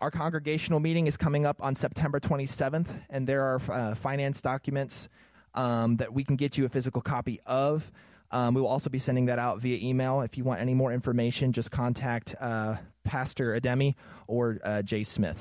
[0.00, 5.08] our congregational meeting is coming up on September 27th, and there are uh, finance documents
[5.54, 7.90] um, that we can get you a physical copy of.
[8.30, 10.20] Um, we will also be sending that out via email.
[10.20, 13.94] If you want any more information, just contact uh, Pastor Ademi
[14.26, 15.38] or uh, Jay Smith.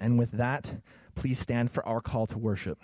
[0.00, 0.72] And with that,
[1.14, 2.78] please stand for our call to worship.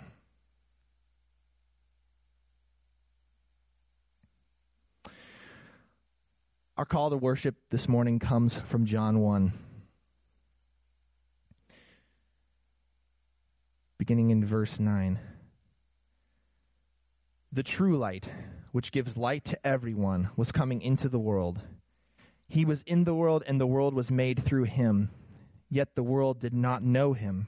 [6.77, 9.51] Our call to worship this morning comes from John 1.
[14.07, 15.19] Beginning in verse 9.
[17.51, 18.29] The true light,
[18.71, 21.59] which gives light to everyone, was coming into the world.
[22.47, 25.09] He was in the world, and the world was made through him.
[25.69, 27.47] Yet the world did not know him.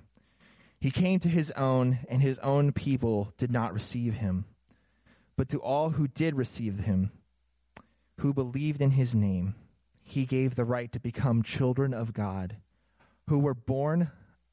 [0.82, 4.44] He came to his own, and his own people did not receive him.
[5.38, 7.12] But to all who did receive him,
[8.18, 9.55] who believed in his name,
[10.04, 12.57] he gave the right to become children of God,
[13.30, 14.12] who were born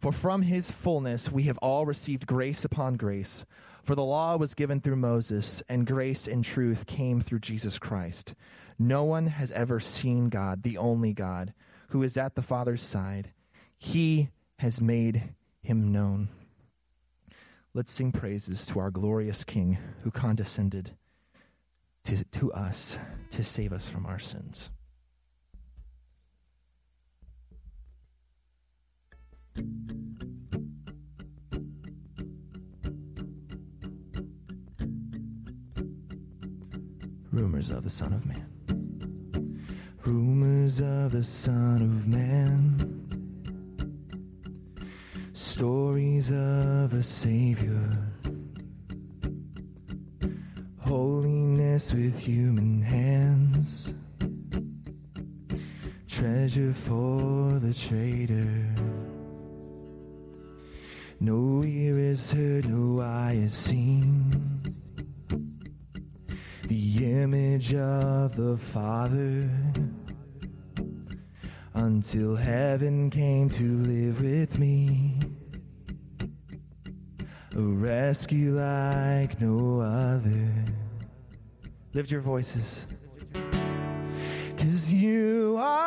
[0.00, 3.44] For from his fullness we have all received grace upon grace.
[3.82, 8.34] For the law was given through Moses, and grace and truth came through Jesus Christ.
[8.78, 11.54] No one has ever seen God, the only God,
[11.88, 13.30] who is at the Father's side.
[13.78, 15.22] He has made
[15.62, 16.28] him known.
[17.74, 20.90] Let's sing praises to our glorious King who condescended
[22.04, 22.98] to, to us
[23.30, 24.70] to save us from our sins.
[37.36, 38.46] Rumors of the Son of Man.
[40.06, 42.80] Rumors of the Son of Man.
[45.34, 47.98] Stories of a Savior
[50.80, 53.92] holiness with human hands,
[56.08, 58.66] treasure for the trader.
[61.20, 64.25] No ear is heard, no eye is seen.
[67.56, 69.48] Image of the Father
[71.72, 75.18] until heaven came to live with me.
[77.54, 80.52] A rescue like no other.
[81.94, 82.86] Lift your voices.
[84.58, 85.85] Cause you are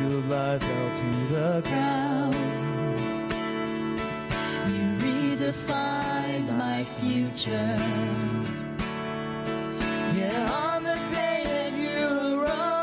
[0.00, 2.34] your blood fell to the ground,
[4.68, 7.78] you redefined my future.
[10.14, 12.06] Yeah, on the day that you
[12.38, 12.76] arose,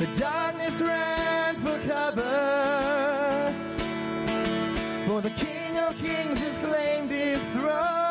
[0.00, 3.54] the darkness ran for cover.
[5.06, 8.09] For the King of Kings has claimed his throne.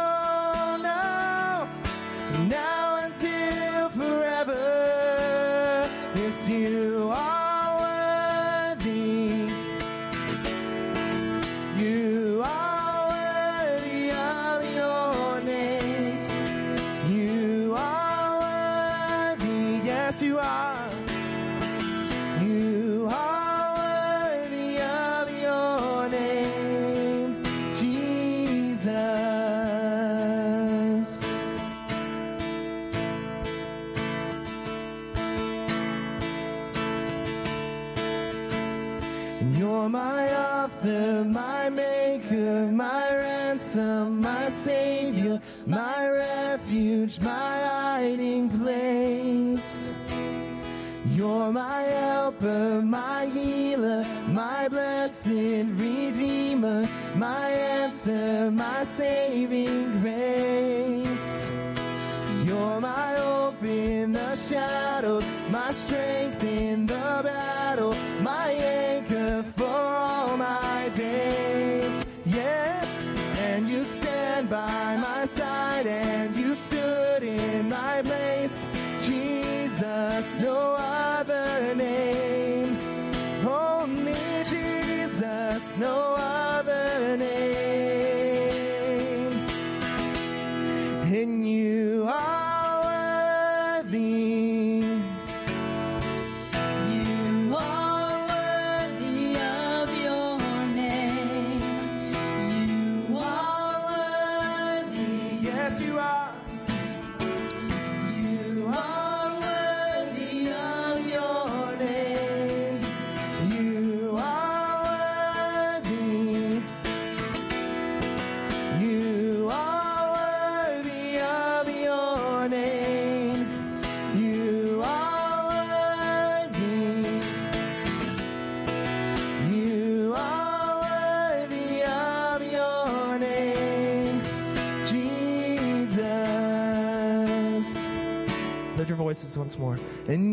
[140.08, 140.29] And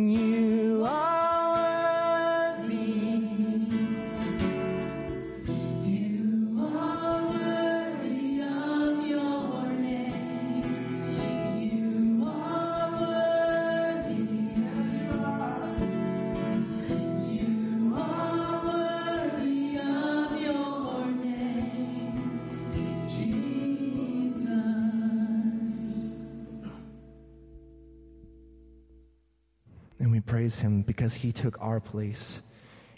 [31.07, 32.43] because he took our place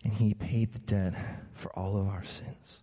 [0.02, 1.14] and he paid the debt
[1.52, 2.82] for all of our sins.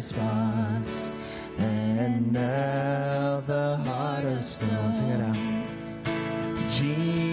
[0.00, 1.12] Spots
[1.58, 4.94] and now the heart of stone.
[4.94, 5.36] Sing it out.
[6.70, 7.25] Jesus,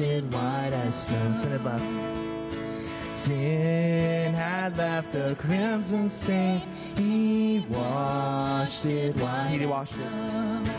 [0.00, 1.34] it white as snow.
[1.34, 1.80] Sing it back.
[3.16, 6.62] Sin had left a crimson stain,
[6.96, 9.58] he washed it white.
[9.60, 10.72] He washed it.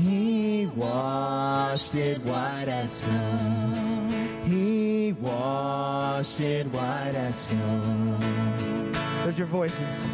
[0.00, 4.42] He washed it white as snow.
[4.46, 8.18] He washed it white as snow.
[9.24, 10.04] Lift your voices.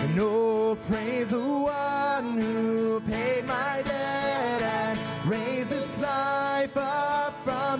[0.00, 6.76] And oh, praise the one who paid my debt and raised this life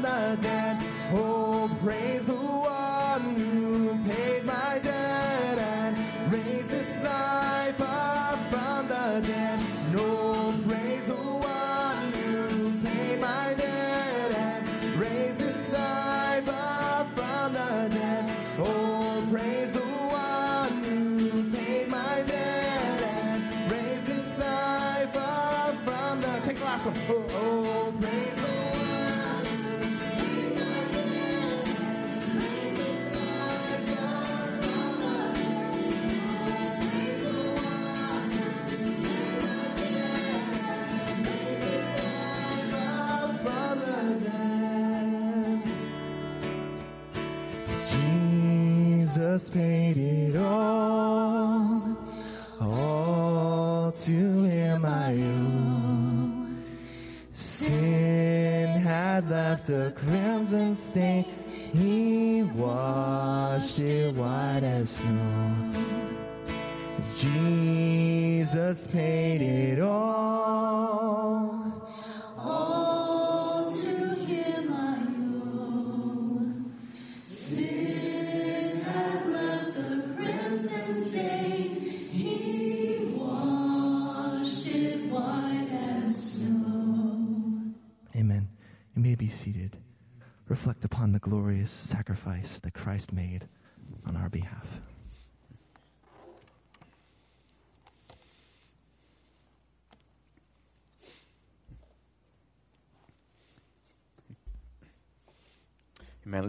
[0.02, 0.83] the dead.
[1.12, 9.21] Oh, praise the one who paid my debt and raised this life up from the
[9.26, 9.61] dead.
[9.92, 17.88] No, praise the one who paid my debt and raised this life up from the
[17.95, 18.30] dead.
[18.59, 26.40] Oh, praise the one who paid my debt and raised this life up from the.
[26.47, 26.97] Take the last one.
[27.09, 27.59] Oh, oh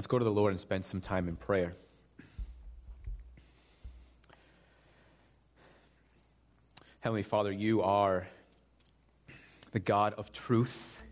[0.02, 1.76] Let's go to the Lord and spend some time in prayer.
[7.02, 8.28] Heavenly Father, you are
[9.74, 11.04] the God of truth.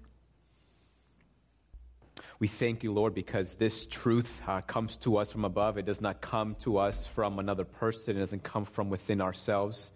[2.39, 5.77] We thank you, Lord, because this truth uh, comes to us from above.
[5.77, 8.17] It does not come to us from another person.
[8.17, 9.91] It doesn't come from within ourselves.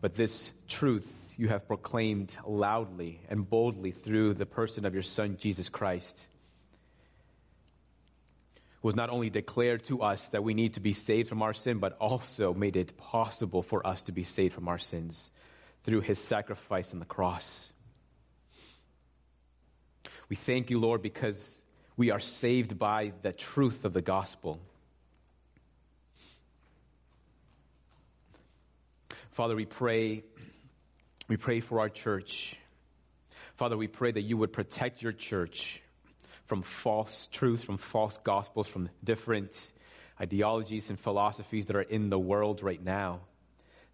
[0.00, 5.36] But this truth you have proclaimed loudly and boldly through the person of your Son,
[5.38, 6.26] Jesus Christ
[8.82, 11.78] was not only declared to us that we need to be saved from our sin,
[11.78, 15.30] but also made it possible for us to be saved from our sins
[15.84, 17.72] through his sacrifice on the cross.
[20.28, 21.62] We thank you, Lord, because
[21.96, 24.58] we are saved by the truth of the gospel.
[29.32, 30.22] Father, we pray,
[31.28, 32.56] we pray for our church.
[33.56, 35.82] Father, we pray that you would protect your church
[36.50, 39.52] from false truths, from false gospels, from different
[40.20, 43.20] ideologies and philosophies that are in the world right now.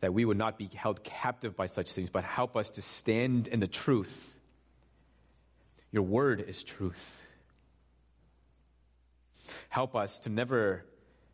[0.01, 3.47] That we would not be held captive by such things, but help us to stand
[3.47, 4.35] in the truth.
[5.93, 7.21] Your word is truth.
[9.69, 10.83] Help us to never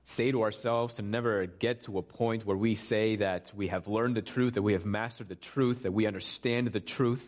[0.02, 3.86] say to ourselves, to never get to a point where we say that we have
[3.86, 7.24] learned the truth, that we have mastered the truth, that we understand the truth.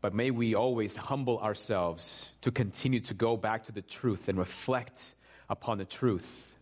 [0.00, 4.38] But may we always humble ourselves to continue to go back to the truth and
[4.38, 5.14] reflect
[5.50, 6.54] upon the truth,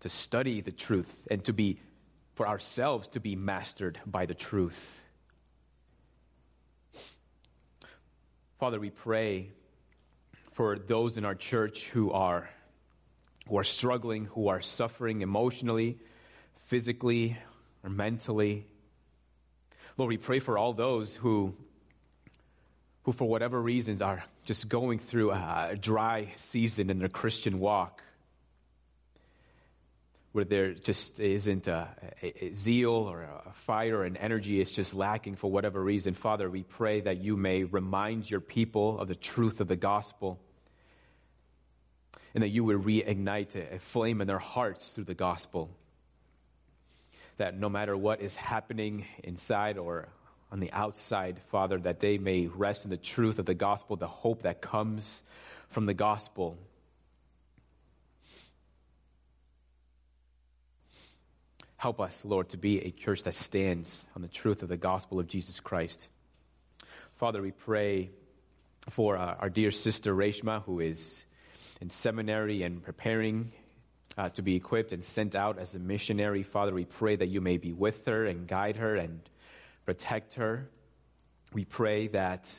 [0.00, 1.78] to study the truth, and to be,
[2.34, 5.00] for ourselves, to be mastered by the truth.
[8.58, 9.52] Father, we pray
[10.52, 12.50] for those in our church who are,
[13.48, 15.96] who are struggling, who are suffering emotionally,
[16.66, 17.38] physically,
[17.84, 18.66] or mentally.
[19.96, 21.54] Lord, we pray for all those who
[23.02, 28.02] who, for whatever reasons, are just going through a dry season in their Christian walk,
[30.32, 31.88] where there just isn't a,
[32.22, 36.14] a, a zeal or a fire and energy is just lacking for whatever reason.
[36.14, 40.38] Father, we pray that you may remind your people of the truth of the gospel
[42.34, 45.70] and that you would reignite a, a flame in their hearts through the gospel.
[47.38, 50.08] That no matter what is happening inside or
[50.52, 54.06] on the outside, Father, that they may rest in the truth of the gospel, the
[54.06, 55.22] hope that comes
[55.68, 56.58] from the gospel.
[61.76, 65.18] Help us, Lord, to be a church that stands on the truth of the gospel
[65.18, 66.08] of Jesus Christ.
[67.16, 68.10] Father, we pray
[68.90, 71.24] for uh, our dear sister Reshma, who is
[71.80, 73.52] in seminary and preparing
[74.18, 76.42] uh, to be equipped and sent out as a missionary.
[76.42, 79.20] Father, we pray that you may be with her and guide her and
[79.84, 80.68] protect her.
[81.52, 82.52] We pray that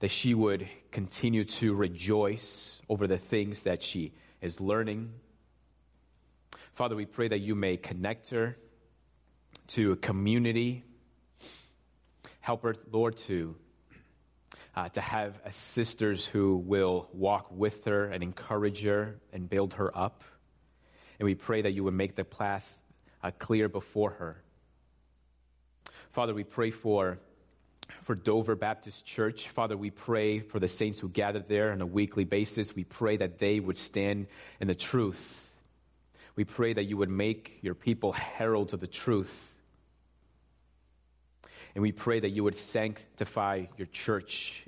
[0.00, 5.12] that she would continue to rejoice over the things that she is learning.
[6.74, 8.56] Father, we pray that you may connect her
[9.68, 10.84] to a community.
[12.40, 13.56] Help her, Lord, to
[14.78, 19.96] uh, to have sisters who will walk with her and encourage her and build her
[19.96, 20.22] up.
[21.18, 22.78] And we pray that you would make the path
[23.24, 24.40] uh, clear before her.
[26.18, 27.20] Father, we pray for,
[28.02, 29.50] for Dover Baptist Church.
[29.50, 32.74] Father, we pray for the saints who gather there on a weekly basis.
[32.74, 34.26] We pray that they would stand
[34.58, 35.48] in the truth.
[36.34, 39.32] We pray that you would make your people heralds of the truth.
[41.76, 44.64] And we pray that you would sanctify your church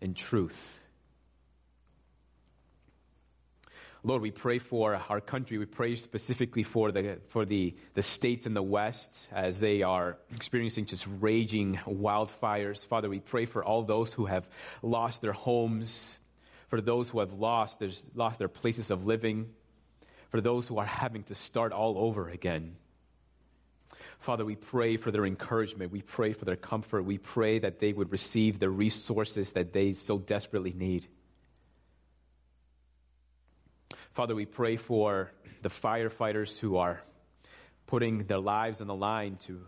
[0.00, 0.79] in truth.
[4.02, 5.58] Lord, we pray for our country.
[5.58, 10.16] We pray specifically for the, for the, the states in the West as they are
[10.34, 12.86] experiencing just raging wildfires.
[12.86, 14.48] Father, we pray for all those who have
[14.82, 16.16] lost their homes.
[16.70, 19.50] for those who have lost, there's lost their places of living,
[20.30, 22.76] for those who are having to start all over again.
[24.20, 25.90] Father, we pray for their encouragement.
[25.90, 27.02] We pray for their comfort.
[27.02, 31.08] We pray that they would receive the resources that they so desperately need.
[34.12, 35.30] Father, we pray for
[35.62, 37.00] the firefighters who are
[37.86, 39.60] putting their lives on the line to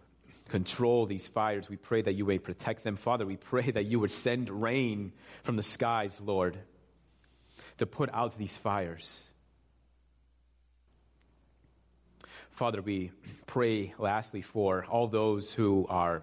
[0.49, 1.69] control these fires.
[1.69, 2.97] We pray that you may protect them.
[2.97, 5.13] Father, we pray that you would send rain
[5.45, 6.59] from the skies, Lord,
[7.79, 9.23] to put out these fires.
[12.51, 13.13] Father, we
[13.47, 16.23] pray lastly for all those who are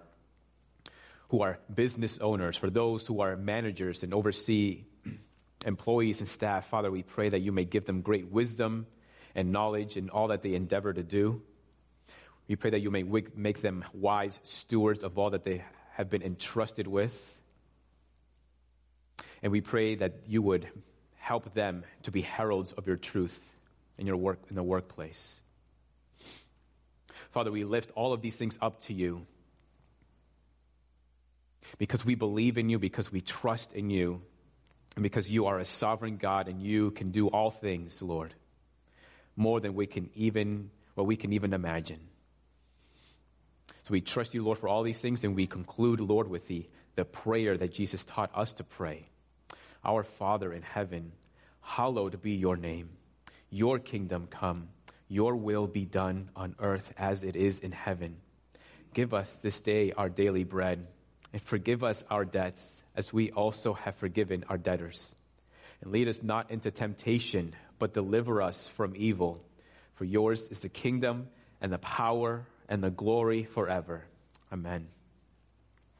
[1.30, 4.84] who are business owners, for those who are managers and oversee
[5.64, 6.68] employees and staff.
[6.68, 8.86] Father, we pray that you may give them great wisdom
[9.34, 11.42] and knowledge in all that they endeavor to do.
[12.48, 16.22] We pray that you may make them wise stewards of all that they have been
[16.22, 17.36] entrusted with.
[19.42, 20.68] And we pray that you would
[21.16, 23.38] help them to be heralds of your truth
[23.98, 25.38] in your work in the workplace.
[27.30, 29.26] Father, we lift all of these things up to you
[31.78, 34.22] because we believe in you, because we trust in you,
[34.96, 38.34] and because you are a sovereign God and you can do all things, Lord,
[39.36, 42.00] more than we can even what we can even imagine.
[43.84, 46.68] So we trust you, Lord, for all these things, and we conclude, Lord, with the,
[46.96, 49.08] the prayer that Jesus taught us to pray.
[49.84, 51.12] Our Father in heaven,
[51.62, 52.90] hallowed be your name.
[53.48, 54.68] Your kingdom come,
[55.08, 58.16] your will be done on earth as it is in heaven.
[58.92, 60.86] Give us this day our daily bread,
[61.32, 65.14] and forgive us our debts as we also have forgiven our debtors.
[65.80, 69.42] And lead us not into temptation, but deliver us from evil.
[69.94, 71.28] For yours is the kingdom
[71.60, 74.04] and the power and the glory forever.
[74.52, 74.88] Amen.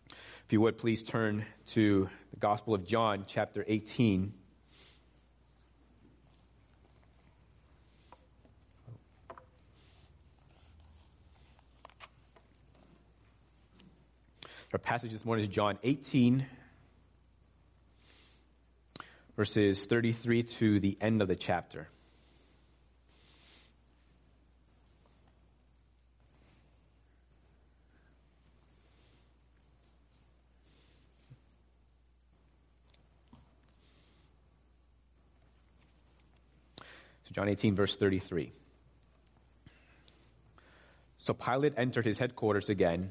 [0.08, 4.32] If you would please turn to the Gospel of John, chapter 18.
[14.72, 16.46] Our passage this morning is John 18,
[19.34, 21.88] verses 33 to the end of the chapter.
[37.24, 38.52] So, John 18, verse 33.
[41.18, 43.10] So Pilate entered his headquarters again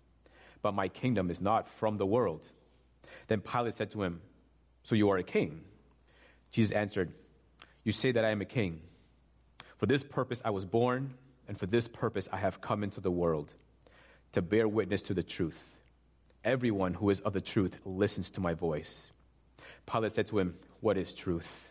[0.61, 2.47] But my kingdom is not from the world.
[3.27, 4.21] Then Pilate said to him,
[4.83, 5.61] So you are a king?
[6.51, 7.11] Jesus answered,
[7.83, 8.81] You say that I am a king.
[9.77, 11.13] For this purpose I was born,
[11.47, 13.53] and for this purpose I have come into the world,
[14.33, 15.59] to bear witness to the truth.
[16.43, 19.11] Everyone who is of the truth listens to my voice.
[19.85, 21.67] Pilate said to him, What is truth?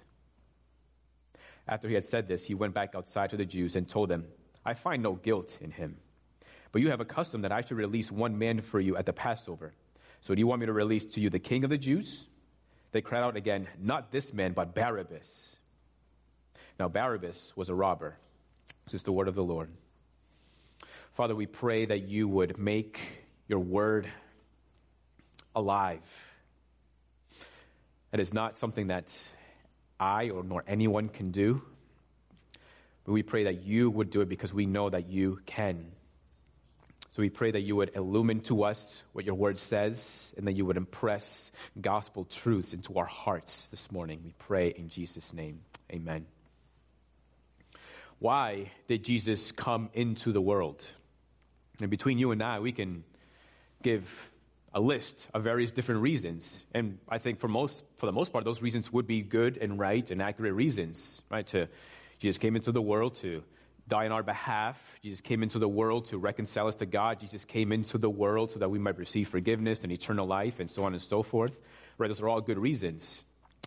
[1.69, 4.27] After he had said this, he went back outside to the Jews and told them,
[4.65, 5.97] I find no guilt in him.
[6.73, 9.13] But you have a custom that I should release one man for you at the
[9.13, 9.73] Passover.
[10.21, 12.27] So do you want me to release to you the king of the Jews?
[12.93, 15.57] They cried out again, Not this man, but Barabbas.
[16.79, 18.17] Now, Barabbas was a robber.
[18.87, 19.71] This is the word of the Lord.
[21.15, 23.01] Father, we pray that you would make
[23.49, 24.09] your word
[25.55, 26.01] alive.
[28.13, 29.15] It is not something that
[29.99, 31.63] I or nor anyone can do.
[33.05, 35.93] But we pray that you would do it because we know that you can.
[37.13, 40.53] So we pray that you would illumine to us what your word says and that
[40.53, 44.21] you would impress gospel truths into our hearts this morning.
[44.25, 45.61] We pray in Jesus' name.
[45.93, 46.27] Amen.
[48.21, 50.85] Why did Jesus come into the world?
[51.81, 53.03] And between you and I, we can
[53.83, 54.09] give
[54.73, 56.65] a list of various different reasons.
[56.75, 59.79] And I think for most, for the most part, those reasons would be good and
[59.79, 61.47] right and accurate reasons, right?
[61.49, 61.69] To,
[62.21, 63.43] Jesus came into the world to
[63.91, 64.81] die on our behalf.
[65.03, 67.21] Jesus came into the world to reconcile us to God.
[67.21, 70.71] Jesus came into the world so that we might receive forgiveness and eternal life and
[70.71, 71.61] so on and so forth.
[71.99, 72.09] Right?
[72.09, 73.23] Those are all good reasons.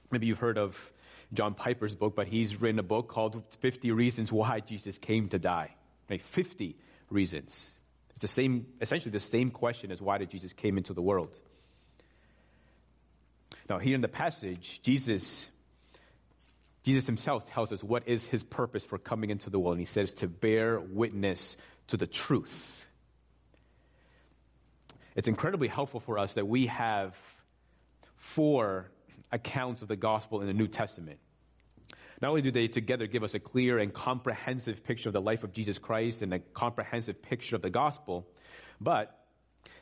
[0.10, 0.76] Maybe you've heard of
[1.34, 5.38] John Piper's book, but he's written a book called 50 Reasons Why Jesus Came to
[5.38, 5.76] Die.
[6.10, 6.22] Right?
[6.22, 6.76] 50
[7.12, 7.70] reasons.
[8.12, 11.38] It's the same, essentially the same question as why did Jesus came into the world.
[13.70, 15.50] Now, here in the passage, Jesus
[16.84, 19.76] Jesus himself tells us what is his purpose for coming into the world.
[19.76, 22.86] And he says to bear witness to the truth.
[25.16, 27.16] It's incredibly helpful for us that we have
[28.18, 28.90] four
[29.32, 31.20] accounts of the gospel in the New Testament.
[32.22, 35.44] Not only do they together give us a clear and comprehensive picture of the life
[35.44, 38.28] of Jesus Christ and a comprehensive picture of the gospel,
[38.80, 39.20] but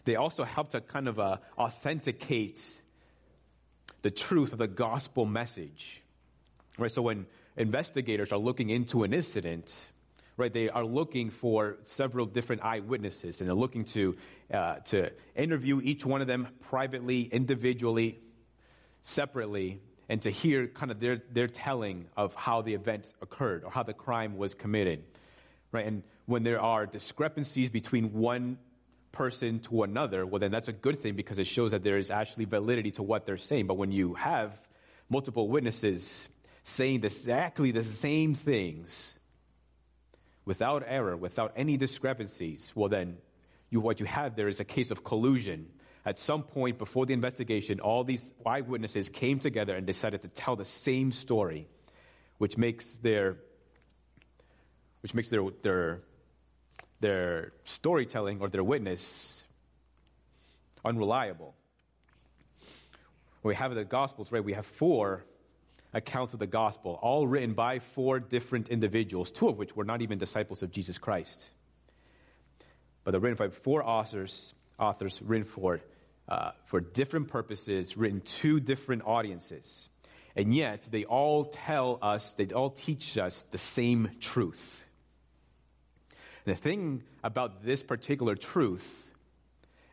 [0.05, 2.65] they also help to kind of uh, authenticate
[4.01, 6.00] the truth of the gospel message.
[6.81, 6.91] Right?
[6.91, 9.75] So when investigators are looking into an incident,
[10.35, 14.17] right, they are looking for several different eyewitnesses and they're looking to,
[14.51, 18.19] uh, to interview each one of them privately, individually,
[19.03, 23.69] separately, and to hear kind of their, their telling of how the event occurred or
[23.69, 25.03] how the crime was committed.
[25.71, 25.85] Right?
[25.85, 28.57] And when there are discrepancies between one
[29.11, 32.09] person to another, well, then that's a good thing because it shows that there is
[32.09, 33.67] actually validity to what they're saying.
[33.67, 34.59] But when you have
[35.09, 36.27] multiple witnesses
[36.63, 39.17] saying exactly the same things
[40.45, 43.17] without error, without any discrepancies, well, then
[43.69, 45.67] you, what you have there is a case of collusion.
[46.05, 50.55] At some point before the investigation, all these eyewitnesses came together and decided to tell
[50.55, 51.67] the same story,
[52.37, 53.37] which makes their
[55.01, 56.01] which makes their, their
[56.99, 59.43] their storytelling or their witness
[60.85, 61.55] unreliable.
[63.43, 65.23] We have the Gospels, right, we have four
[65.93, 70.01] accounts of the Gospel, all written by four different individuals, two of which were not
[70.01, 71.49] even disciples of Jesus Christ.
[73.03, 75.81] But they're written by four authors, authors written for,
[76.29, 79.89] uh, for different purposes, written to different audiences.
[80.35, 84.85] And yet, they all tell us, they all teach us the same truth.
[86.45, 89.10] And the thing about this particular truth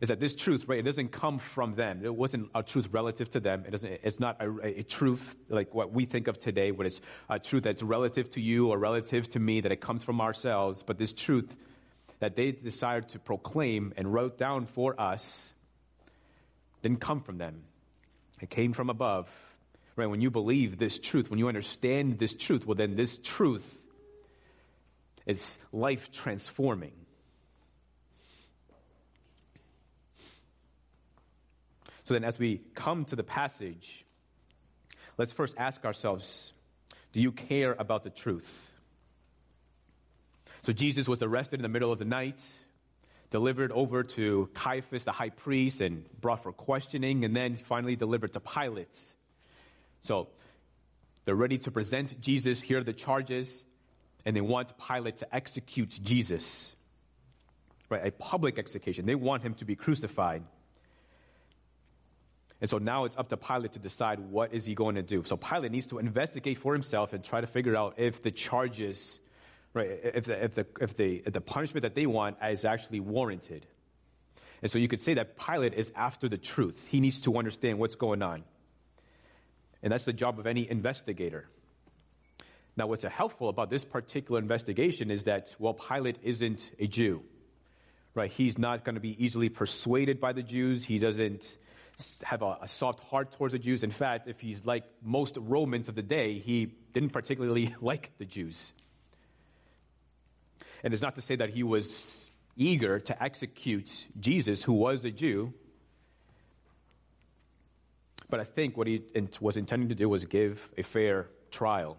[0.00, 2.04] is that this truth, right, it doesn't come from them.
[2.04, 3.64] It wasn't a truth relative to them.
[3.66, 7.00] It doesn't, it's not a, a truth like what we think of today, when it's
[7.28, 10.84] a truth that's relative to you or relative to me, that it comes from ourselves.
[10.86, 11.56] But this truth
[12.20, 15.52] that they decided to proclaim and wrote down for us
[16.82, 17.62] didn't come from them.
[18.40, 19.28] It came from above.
[19.96, 20.06] Right?
[20.06, 23.66] When you believe this truth, when you understand this truth, well, then this truth
[25.26, 26.92] is life transforming.
[32.08, 34.06] So then, as we come to the passage,
[35.18, 36.54] let's first ask ourselves
[37.12, 38.70] do you care about the truth?
[40.62, 42.40] So, Jesus was arrested in the middle of the night,
[43.30, 48.32] delivered over to Caiaphas, the high priest, and brought for questioning, and then finally delivered
[48.32, 48.98] to Pilate.
[50.00, 50.28] So,
[51.26, 53.64] they're ready to present Jesus, hear the charges,
[54.24, 56.74] and they want Pilate to execute Jesus.
[57.90, 58.06] Right?
[58.06, 59.04] A public execution.
[59.04, 60.42] They want him to be crucified.
[62.60, 65.22] And so now it's up to Pilate to decide what is he going to do.
[65.24, 69.20] So Pilate needs to investigate for himself and try to figure out if the charges,
[69.74, 73.00] right, if the, if the, if the, if the punishment that they want is actually
[73.00, 73.64] warranted.
[74.60, 76.84] And so you could say that Pilate is after the truth.
[76.90, 78.42] He needs to understand what's going on.
[79.82, 81.48] And that's the job of any investigator.
[82.76, 87.22] Now, what's helpful about this particular investigation is that, well, Pilate isn't a Jew,
[88.14, 88.30] right?
[88.30, 90.84] He's not going to be easily persuaded by the Jews.
[90.84, 91.56] He doesn't
[92.22, 93.82] have a, a, soft heart towards the Jews.
[93.82, 98.24] In fact, if he's like most Romans of the day, he didn't particularly like the
[98.24, 98.72] Jews.
[100.84, 105.10] And it's not to say that he was eager to execute Jesus, who was a
[105.10, 105.52] Jew.
[108.30, 109.02] But I think what he
[109.40, 111.96] was intending to do was give a fair trial,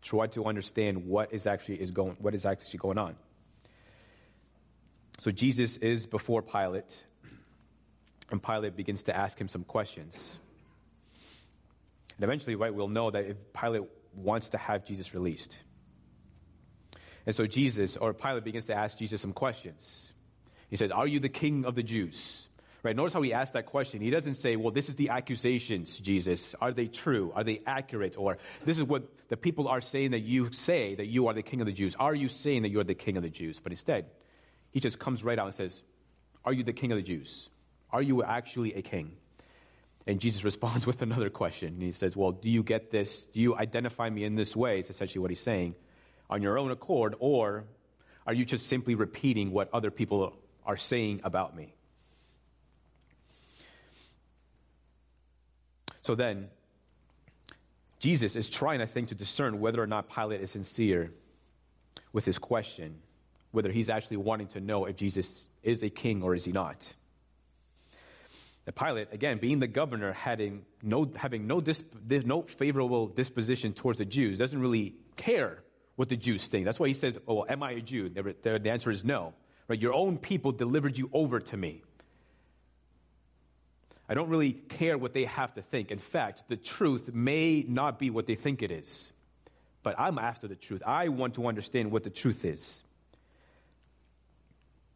[0.00, 3.16] try to understand what is actually is going, what is actually going on.
[5.18, 7.04] So Jesus is before Pilate,
[8.32, 10.38] and Pilate begins to ask him some questions.
[12.16, 13.82] And eventually, right, we'll know that if Pilate
[14.14, 15.56] wants to have Jesus released.
[17.26, 20.12] And so Jesus, or Pilate begins to ask Jesus some questions.
[20.70, 22.48] He says, Are you the king of the Jews?
[22.82, 22.96] Right?
[22.96, 24.00] Notice how he asks that question.
[24.00, 26.54] He doesn't say, Well, this is the accusations, Jesus.
[26.60, 27.32] Are they true?
[27.34, 28.16] Are they accurate?
[28.18, 31.42] Or this is what the people are saying that you say that you are the
[31.42, 31.94] king of the Jews.
[31.98, 33.60] Are you saying that you are the king of the Jews?
[33.60, 34.06] But instead,
[34.72, 35.82] he just comes right out and says,
[36.44, 37.48] Are you the king of the Jews?
[37.92, 39.12] Are you actually a king?
[40.06, 41.80] And Jesus responds with another question.
[41.80, 43.24] He says, Well, do you get this?
[43.24, 44.78] Do you identify me in this way?
[44.80, 45.74] It's essentially what he's saying
[46.30, 47.64] on your own accord, or
[48.26, 51.74] are you just simply repeating what other people are saying about me?
[56.02, 56.48] So then,
[58.00, 61.12] Jesus is trying, I think, to discern whether or not Pilate is sincere
[62.12, 62.96] with his question,
[63.52, 66.92] whether he's actually wanting to know if Jesus is a king or is he not.
[68.64, 73.98] The Pilate, again, being the governor, having no, having no, dis, no favorable disposition towards
[73.98, 75.58] the Jews, doesn't really care
[75.96, 76.64] what the Jews think.
[76.64, 78.08] That's why he says, Oh, am I a Jew?
[78.08, 79.34] The, the, the answer is no.
[79.66, 79.80] Right?
[79.80, 81.82] Your own people delivered you over to me.
[84.08, 85.90] I don't really care what they have to think.
[85.90, 89.10] In fact, the truth may not be what they think it is.
[89.82, 90.82] But I'm after the truth.
[90.86, 92.82] I want to understand what the truth is.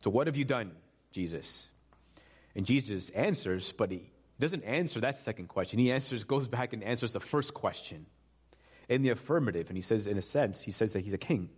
[0.03, 0.73] So, what have you done,
[1.11, 1.69] Jesus?
[2.57, 5.79] And Jesus answers, but he doesn't answer that second question.
[5.79, 8.07] He answers, goes back and answers the first question
[8.89, 9.69] in the affirmative.
[9.69, 11.51] And he says, in a sense, he says that he's a king.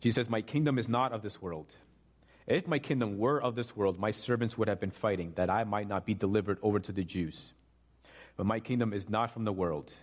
[0.00, 1.74] Jesus says, My kingdom is not of this world.
[2.46, 5.64] If my kingdom were of this world, my servants would have been fighting that I
[5.64, 7.54] might not be delivered over to the Jews.
[8.36, 9.94] But my kingdom is not from the world.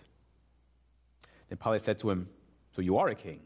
[1.50, 2.30] Then Pilate said to him,
[2.74, 3.42] So you are a king.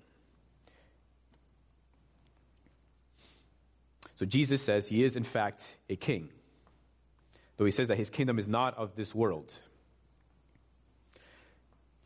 [4.16, 6.30] So Jesus says he is, in fact, a king,
[7.56, 9.54] though he says that his kingdom is not of this world.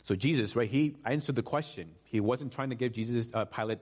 [0.05, 1.92] So Jesus, right, he answered the question.
[2.05, 3.79] He wasn't trying to give Jesus, uh, Pilate,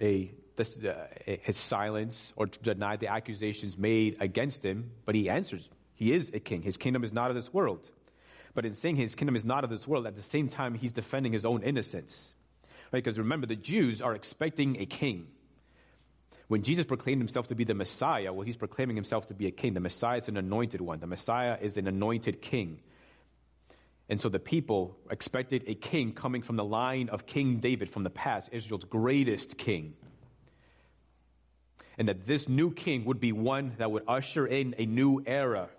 [0.00, 5.68] a, this, uh, his silence or deny the accusations made against him, but he answers.
[5.94, 6.62] He is a king.
[6.62, 7.90] His kingdom is not of this world.
[8.54, 10.92] But in saying his kingdom is not of this world, at the same time, he's
[10.92, 12.34] defending his own innocence.
[12.92, 13.02] Right?
[13.02, 15.26] Because remember, the Jews are expecting a king.
[16.52, 19.50] When Jesus proclaimed himself to be the Messiah, well, he's proclaiming himself to be a
[19.50, 19.72] king.
[19.72, 22.80] The Messiah is an anointed one, the Messiah is an anointed king.
[24.10, 28.02] And so the people expected a king coming from the line of King David from
[28.02, 29.94] the past, Israel's greatest king.
[31.96, 35.70] And that this new king would be one that would usher in a new era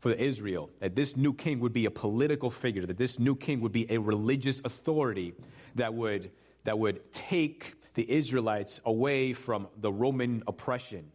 [0.00, 0.68] for Israel.
[0.80, 3.88] That this new king would be a political figure, that this new king would be
[3.88, 5.32] a religious authority
[5.76, 6.32] that would,
[6.64, 11.10] that would take the Israelites away from the Roman oppression.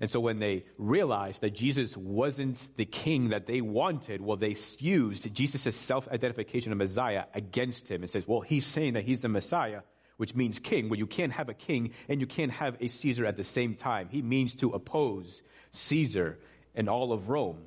[0.00, 4.56] And so when they realized that Jesus wasn't the king that they wanted, well, they
[4.78, 9.20] used Jesus' self identification of Messiah against him and says, well, he's saying that he's
[9.20, 9.82] the Messiah,
[10.16, 10.88] which means king.
[10.88, 13.74] Well, you can't have a king and you can't have a Caesar at the same
[13.74, 14.08] time.
[14.10, 16.38] He means to oppose Caesar
[16.74, 17.60] and all of Rome.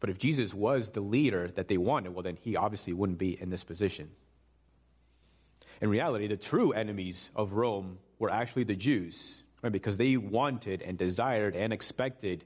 [0.00, 3.40] But if Jesus was the leader that they wanted, well, then he obviously wouldn't be
[3.40, 4.10] in this position.
[5.80, 9.72] In reality, the true enemies of Rome were actually the Jews, right?
[9.72, 12.44] Because they wanted and desired and expected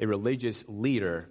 [0.00, 1.28] a religious leader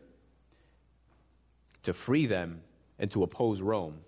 [1.84, 2.62] to free them
[3.00, 4.00] and to oppose Rome.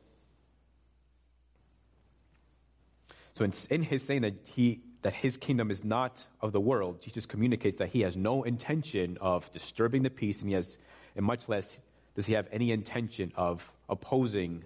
[3.36, 7.02] So, in, in his saying that he that his kingdom is not of the world,
[7.02, 10.78] Jesus communicates that he has no intention of disturbing the peace, and he has,
[11.20, 11.82] and much less
[12.16, 14.64] does he have any intention of opposing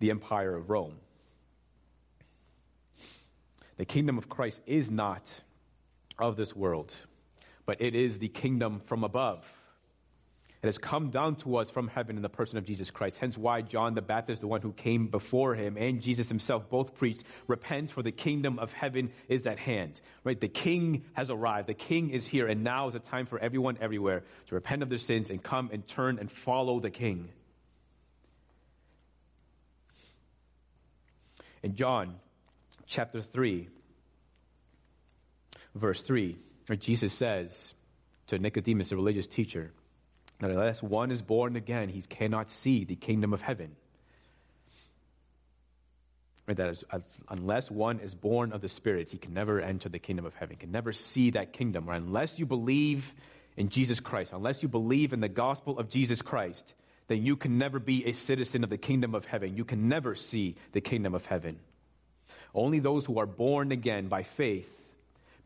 [0.00, 0.94] the empire of Rome.
[3.76, 5.30] The kingdom of Christ is not
[6.18, 6.94] of this world,
[7.66, 9.44] but it is the kingdom from above.
[10.64, 13.18] It has come down to us from heaven in the person of Jesus Christ.
[13.18, 16.94] Hence why John the Baptist, the one who came before him, and Jesus himself both
[16.94, 20.00] preached, repent for the kingdom of heaven is at hand.
[20.24, 20.40] Right?
[20.40, 21.68] The king has arrived.
[21.68, 22.46] The king is here.
[22.46, 25.68] And now is a time for everyone everywhere to repent of their sins and come
[25.70, 27.28] and turn and follow the king.
[31.62, 32.14] In John
[32.86, 33.68] chapter 3,
[35.74, 36.38] verse 3,
[36.78, 37.74] Jesus says
[38.28, 39.70] to Nicodemus, the religious teacher,
[40.44, 43.74] that unless one is born again, he cannot see the kingdom of heaven.
[46.46, 46.84] Right, that is,
[47.30, 50.56] unless one is born of the Spirit, he can never enter the kingdom of heaven,
[50.56, 51.88] can never see that kingdom.
[51.88, 53.14] Or unless you believe
[53.56, 56.74] in Jesus Christ, unless you believe in the gospel of Jesus Christ,
[57.08, 59.56] then you can never be a citizen of the kingdom of heaven.
[59.56, 61.58] You can never see the kingdom of heaven.
[62.54, 64.70] Only those who are born again by faith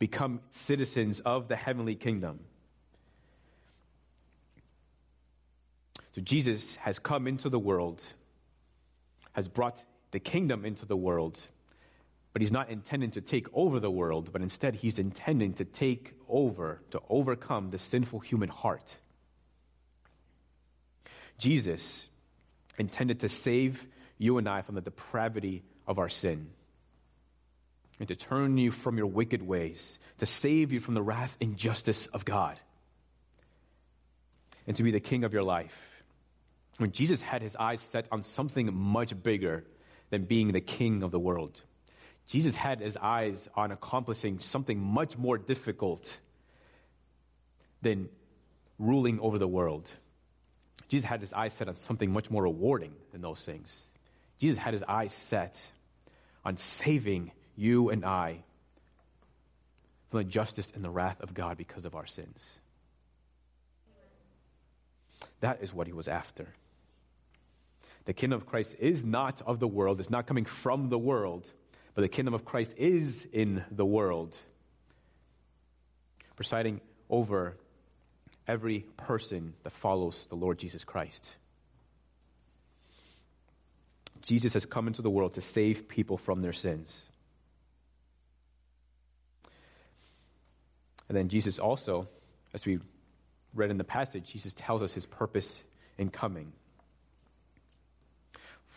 [0.00, 2.40] become citizens of the heavenly kingdom.
[6.18, 8.02] So Jesus has come into the world,
[9.34, 11.38] has brought the kingdom into the world,
[12.32, 16.14] but he's not intending to take over the world, but instead he's intending to take
[16.28, 18.96] over, to overcome the sinful human heart.
[21.38, 22.04] Jesus
[22.78, 23.86] intended to save
[24.18, 26.50] you and I from the depravity of our sin
[28.00, 31.56] and to turn you from your wicked ways, to save you from the wrath and
[31.56, 32.58] justice of God,
[34.66, 35.87] and to be the king of your life
[36.78, 39.64] when Jesus had his eyes set on something much bigger
[40.10, 41.60] than being the king of the world.
[42.26, 46.18] Jesus had his eyes on accomplishing something much more difficult
[47.82, 48.08] than
[48.78, 49.90] ruling over the world.
[50.88, 53.88] Jesus had his eyes set on something much more rewarding than those things.
[54.38, 55.60] Jesus had his eyes set
[56.44, 58.44] on saving you and I
[60.10, 62.60] from the justice and the wrath of God because of our sins.
[65.40, 66.48] That is what he was after.
[68.08, 71.52] The kingdom of Christ is not of the world, it's not coming from the world,
[71.94, 74.34] but the kingdom of Christ is in the world,
[76.34, 77.58] presiding over
[78.46, 81.36] every person that follows the Lord Jesus Christ.
[84.22, 87.02] Jesus has come into the world to save people from their sins.
[91.10, 92.08] And then Jesus also,
[92.54, 92.78] as we
[93.52, 95.62] read in the passage, Jesus tells us his purpose
[95.98, 96.54] in coming.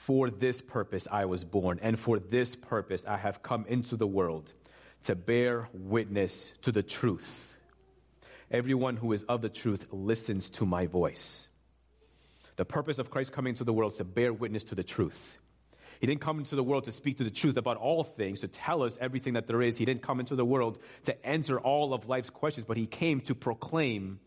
[0.06, 4.08] For this purpose I was born, and for this purpose I have come into the
[4.08, 4.52] world
[5.04, 7.56] to bear witness to the truth.
[8.50, 11.48] Everyone who is of the truth listens to my voice.
[12.56, 15.38] The purpose of Christ coming into the world is to bear witness to the truth.
[16.00, 18.48] He didn't come into the world to speak to the truth about all things, to
[18.48, 19.78] tell us everything that there is.
[19.78, 23.22] He didn't come into the world to answer all of life's questions, but he came
[23.22, 24.20] to proclaim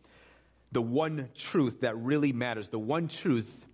[0.70, 3.66] the one truth that really matters, the one truth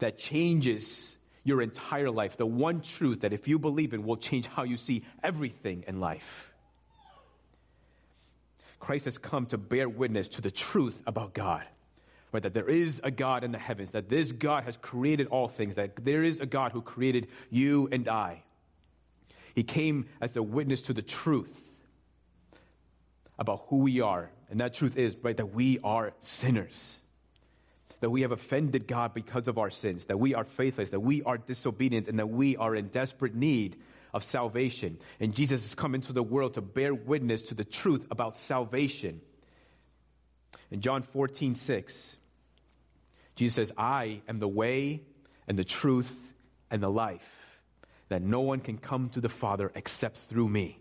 [0.00, 4.46] that changes your entire life, the one truth that if you believe in will change
[4.46, 6.50] how you see everything in life.
[8.80, 11.62] Christ has come to bear witness to the truth about God.
[12.32, 15.46] Right, that there is a God in the heavens, that this God has created all
[15.46, 18.42] things, that there is a God who created you and I.
[19.54, 21.56] He came as a witness to the truth
[23.38, 24.30] about who we are.
[24.50, 26.98] And that truth is, right, that we are sinners.
[28.04, 31.22] That we have offended God because of our sins, that we are faithless, that we
[31.22, 33.76] are disobedient, and that we are in desperate need
[34.12, 34.98] of salvation.
[35.20, 39.22] And Jesus has come into the world to bear witness to the truth about salvation.
[40.70, 42.16] In John 14, 6,
[43.36, 45.00] Jesus says, I am the way
[45.48, 46.14] and the truth
[46.70, 47.26] and the life,
[48.10, 50.78] that no one can come to the Father except through me.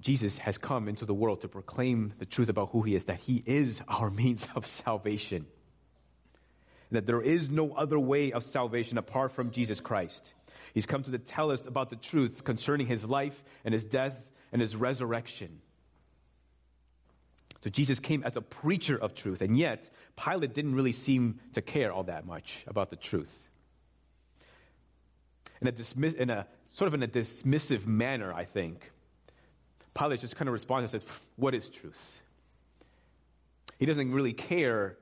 [0.00, 3.18] Jesus has come into the world to proclaim the truth about who he is, that
[3.18, 5.46] he is our means of salvation
[6.92, 10.34] that there is no other way of salvation apart from Jesus Christ.
[10.74, 14.16] He's come to tell us about the truth concerning his life and his death
[14.52, 15.60] and his resurrection.
[17.64, 21.62] So Jesus came as a preacher of truth, and yet Pilate didn't really seem to
[21.62, 23.32] care all that much about the truth.
[25.60, 28.92] In a, dismiss, in a sort of in a dismissive manner, I think,
[29.96, 32.00] Pilate just kind of responds and says, What is truth?
[33.78, 34.96] He doesn't really care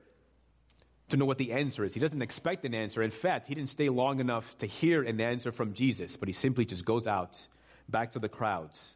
[1.09, 1.93] to know what the answer is.
[1.93, 3.01] He doesn't expect an answer.
[3.01, 6.33] In fact, he didn't stay long enough to hear an answer from Jesus, but he
[6.33, 7.39] simply just goes out
[7.89, 8.95] back to the crowds.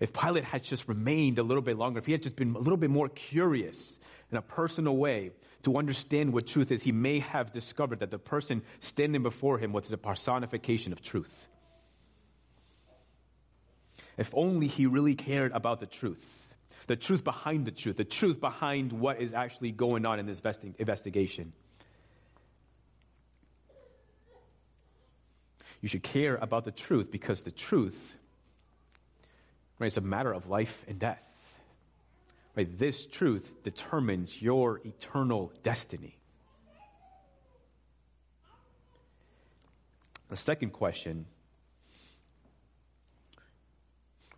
[0.00, 2.58] If Pilate had just remained a little bit longer, if he had just been a
[2.58, 3.98] little bit more curious
[4.30, 5.30] in a personal way
[5.62, 9.72] to understand what truth is, he may have discovered that the person standing before him
[9.72, 11.48] was a personification of truth.
[14.16, 16.44] If only he really cared about the truth
[16.86, 20.42] the truth behind the truth, the truth behind what is actually going on in this
[20.78, 21.52] investigation.
[25.80, 28.16] You should care about the truth because the truth
[29.78, 31.22] right, is a matter of life and death.
[32.56, 32.78] Right?
[32.78, 36.16] This truth determines your eternal destiny.
[40.30, 41.26] The second question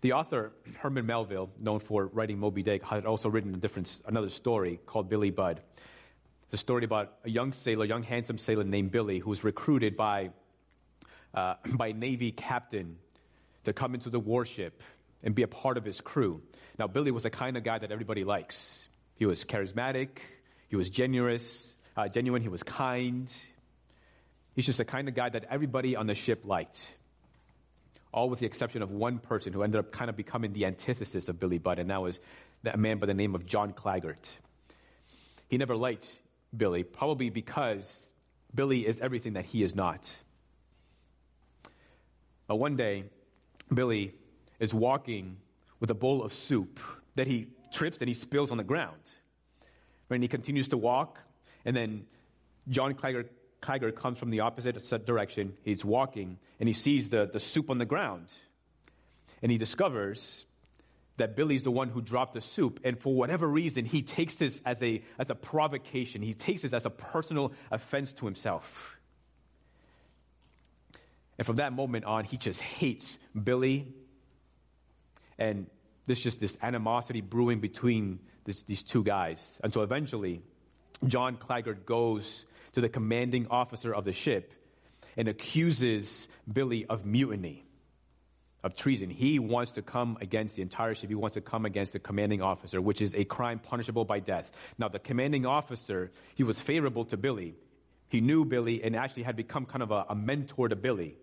[0.00, 4.30] The author, Herman Melville, known for writing Moby Dick, had also written a different, another
[4.30, 5.60] story called Billy Budd.
[6.44, 9.96] It's a story about a young sailor, young handsome sailor named Billy, who was recruited
[9.96, 10.30] by,
[11.32, 12.96] uh, by a Navy captain
[13.64, 14.82] to come into the warship
[15.22, 16.42] and be a part of his crew.
[16.78, 18.86] Now, Billy was the kind of guy that everybody likes.
[19.14, 20.18] He was charismatic,
[20.68, 23.32] he was generous, uh, genuine, he was kind.
[24.54, 26.94] He's just the kind of guy that everybody on the ship liked
[28.14, 31.28] all with the exception of one person who ended up kind of becoming the antithesis
[31.28, 32.20] of Billy Budd, and that was
[32.64, 34.38] a man by the name of John Claggart.
[35.48, 36.20] He never liked
[36.56, 38.12] Billy, probably because
[38.54, 40.10] Billy is everything that he is not.
[42.46, 43.04] But one day,
[43.74, 44.14] Billy
[44.60, 45.36] is walking
[45.80, 46.78] with a bowl of soup
[47.16, 49.10] that he trips and he spills on the ground.
[50.08, 51.18] And he continues to walk,
[51.64, 52.06] and then
[52.68, 53.32] John Claggart
[53.64, 55.54] Claggart comes from the opposite direction.
[55.64, 58.28] He's walking and he sees the, the soup on the ground.
[59.42, 60.44] And he discovers
[61.16, 62.80] that Billy's the one who dropped the soup.
[62.84, 66.20] And for whatever reason, he takes this as a, as a provocation.
[66.20, 68.98] He takes this as a personal offense to himself.
[71.38, 73.94] And from that moment on, he just hates Billy.
[75.38, 75.68] And
[76.06, 80.42] there's just this animosity brewing between this, these two guys until eventually
[81.06, 84.52] John Claggart goes to the commanding officer of the ship
[85.16, 87.64] and accuses Billy of mutiny,
[88.62, 89.10] of treason.
[89.10, 91.08] He wants to come against the entire ship.
[91.08, 94.50] He wants to come against the commanding officer, which is a crime punishable by death.
[94.78, 97.54] Now, the commanding officer, he was favorable to Billy.
[98.08, 101.16] He knew Billy and actually had become kind of a, a mentor to Billy.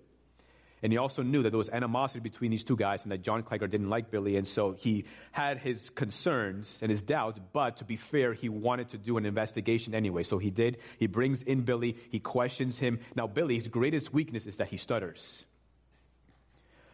[0.84, 3.44] And he also knew that there was animosity between these two guys and that John
[3.44, 4.36] Claggart didn't like Billy.
[4.36, 8.90] And so he had his concerns and his doubts, but to be fair, he wanted
[8.90, 10.24] to do an investigation anyway.
[10.24, 10.78] So he did.
[10.98, 11.98] He brings in Billy.
[12.10, 13.00] He questions him.
[13.16, 15.46] Now, Billy's greatest weakness is that he stutters.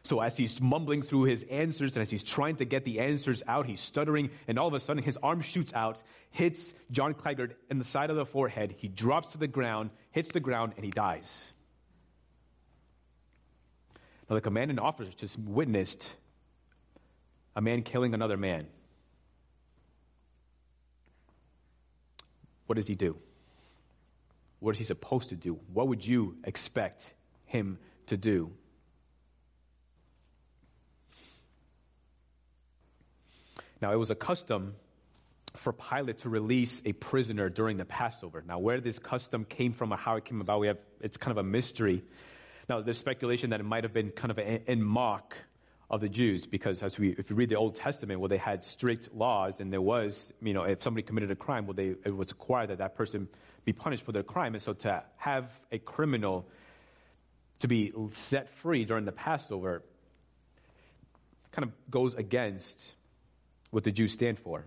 [0.04, 3.44] So as he's mumbling through his answers and as he's trying to get the answers
[3.46, 7.58] out, he's stuttering, and all of a sudden his arm shoots out, hits John Claggart
[7.70, 8.76] in the side of the forehead.
[8.78, 11.52] He drops to the ground, hits the ground, and he dies.
[14.30, 16.14] Now, the commanding officer just witnessed
[17.56, 18.68] a man killing another man.
[22.66, 23.16] What does he do?
[24.60, 25.60] What is he supposed to do?
[25.72, 27.14] What would you expect
[27.46, 28.52] him to do?
[33.82, 34.76] Now, it was a custom
[35.56, 38.44] for Pilate to release a prisoner during the Passover.
[38.46, 41.32] Now, where this custom came from or how it came about, we have, it's kind
[41.32, 42.04] of a mystery.
[42.70, 45.36] Now, there's speculation that it might have been kind of in, mock
[45.90, 48.62] of the Jews because as we, if you read the Old Testament, well, they had
[48.62, 52.16] strict laws and there was, you know, if somebody committed a crime, well, they, it
[52.16, 53.30] was required that that person
[53.64, 54.54] be punished for their crime.
[54.54, 56.46] And so to have a criminal
[57.60, 59.82] to be set free during the Passover
[61.54, 62.94] kind of goes against
[63.72, 64.66] what the Jews stand for.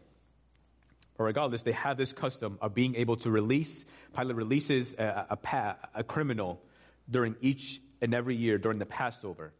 [1.19, 3.85] But regardless, they have this custom of being able to release,
[4.17, 6.63] Pilate releases a, a, a criminal
[7.11, 9.53] during each and every year during the Passover.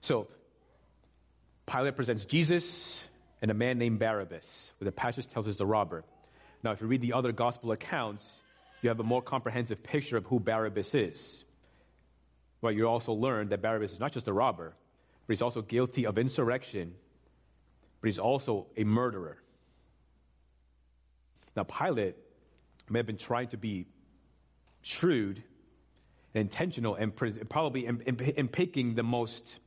[0.00, 0.28] So,
[1.66, 3.08] Pilate presents Jesus
[3.42, 6.04] and a man named Barabbas, where the passage tells us the robber.
[6.62, 8.40] Now, if you read the other gospel accounts,
[8.82, 11.44] you have a more comprehensive picture of who Barabbas is.
[12.60, 14.74] Well, you also learn that Barabbas is not just a robber,
[15.26, 16.94] but he's also guilty of insurrection,
[18.00, 19.38] but he's also a murderer.
[21.54, 22.16] Now, Pilate
[22.88, 23.86] may have been trying to be
[24.82, 25.42] shrewd
[26.38, 27.14] intentional and
[27.48, 29.58] probably in, in, in picking the most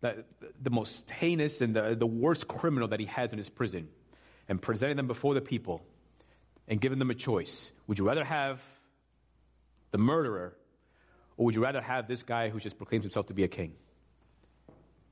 [0.00, 0.24] the,
[0.60, 3.88] the most heinous and the, the worst criminal that he has in his prison
[4.48, 5.82] and presenting them before the people
[6.68, 7.72] and giving them a choice.
[7.86, 8.60] Would you rather have
[9.92, 10.54] the murderer
[11.38, 13.72] or would you rather have this guy who just proclaims himself to be a king?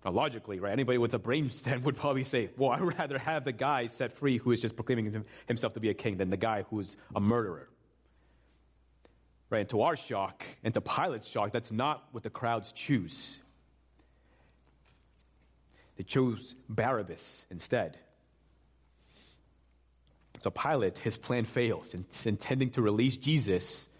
[0.04, 3.52] Now, logically, right, anybody with a brainstem would probably say, well, I'd rather have the
[3.52, 6.64] guy set free who is just proclaiming himself to be a king than the guy
[6.68, 7.68] who's a murderer.
[9.52, 13.38] Right, and to our shock, and to Pilate's shock, that's not what the crowds choose.
[15.96, 17.98] They chose Barabbas instead.
[20.40, 23.90] So Pilate, his plan fails in intending to release Jesus,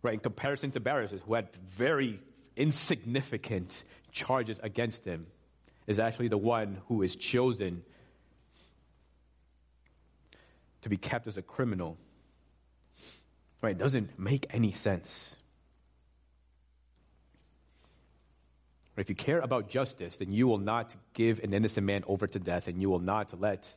[0.00, 2.18] right, in comparison to Barabbas, who had very
[2.56, 5.26] insignificant charges against him,
[5.86, 7.82] is actually the one who is chosen
[10.80, 11.98] to be kept as a criminal.
[13.60, 13.72] Right?
[13.72, 15.34] It doesn't make any sense.
[18.96, 22.38] If you care about justice, then you will not give an innocent man over to
[22.38, 23.72] death, and you will not let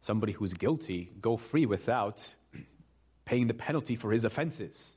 [0.00, 2.24] somebody who's guilty go free without
[3.24, 4.92] paying the penalty for his offenses.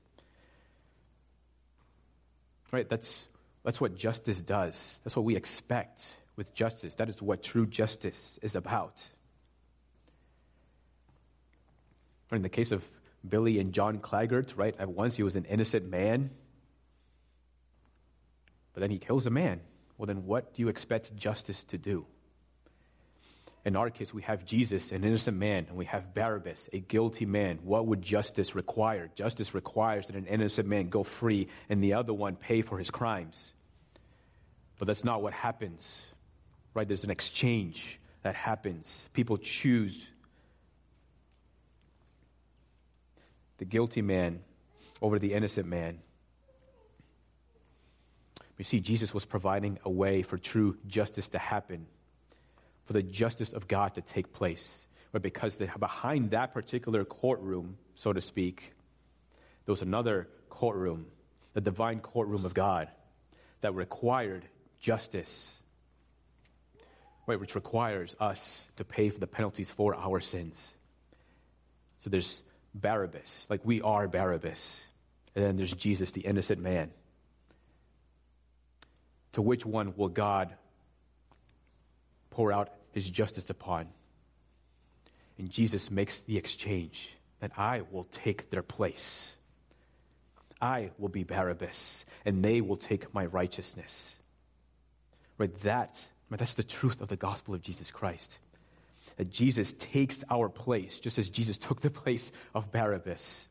[2.72, 2.88] Right?
[2.88, 3.28] That's,
[3.64, 4.99] that's what justice does.
[5.04, 6.02] That's what we expect
[6.36, 6.95] with justice.
[6.95, 9.04] That is what true justice is about.
[12.32, 12.84] In the case of
[13.28, 14.76] Billy and John Claggart, right?
[14.80, 16.32] At once he was an innocent man
[18.74, 19.61] but then he kills a man.
[19.97, 22.05] Well, then what do you expect justice to do?
[23.63, 27.28] In our case, we have Jesus, an innocent man, and we have Barabbas, a guilty
[27.28, 27.59] man.
[27.63, 29.11] What would justice require?
[29.13, 32.89] Justice requires that an innocent man go free and the other one pay for his
[32.89, 33.53] crimes.
[34.80, 36.03] But that's not what happens,
[36.74, 36.88] right?
[36.88, 39.09] There's an exchange that happens.
[39.13, 40.07] People choose
[43.62, 44.39] the guilty man
[45.03, 45.99] over the innocent man.
[48.57, 51.86] You see, Jesus was providing a way for true justice to happen,
[52.86, 54.88] for the justice of God to take place.
[55.12, 58.74] But because the, behind that particular courtroom, so to speak,
[59.68, 61.05] there was another courtroom,
[61.53, 62.88] the divine courtroom of God,
[63.62, 64.43] that required
[64.80, 65.62] justice,
[67.28, 70.76] right, which requires us to pay for the penalties for our sins.
[71.99, 72.41] So there's
[72.74, 74.84] Barabbas, like we are Barabbas.
[75.36, 76.91] And then there's Jesus, the innocent man.
[79.34, 80.53] To which one will God
[82.32, 83.88] pour out his justice upon?
[85.38, 89.36] And Jesus makes the exchange that I will take their place.
[90.61, 94.15] I will be Barabbas, and they will take my righteousness.
[95.38, 95.53] Right?
[95.61, 95.99] That,
[96.30, 98.38] that's the truth of the gospel of Jesus Christ.
[99.18, 103.47] That Jesus takes our place, just as Jesus took the place of Barabbas.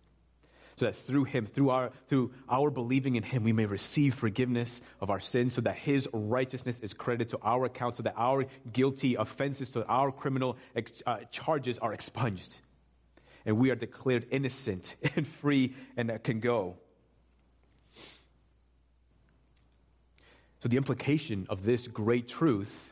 [0.77, 4.81] So that through him, through our, through our believing in him, we may receive forgiveness
[5.01, 8.47] of our sins, so that his righteousness is credited to our account, so that our
[8.73, 12.61] guilty offenses, so our criminal ex- uh, charges are expunged.
[13.45, 16.77] And we are declared innocent and free and uh, can go.
[20.63, 22.90] So, the implication of this great truth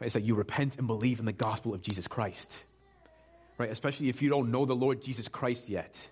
[0.00, 2.64] right, is that you repent and believe in the gospel of Jesus Christ.
[3.56, 3.70] Right?
[3.70, 6.08] Especially if you don't know the Lord Jesus Christ yet.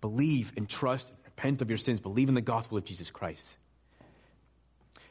[0.00, 2.00] Believe and trust repent of your sins.
[2.00, 3.56] Believe in the gospel of Jesus Christ.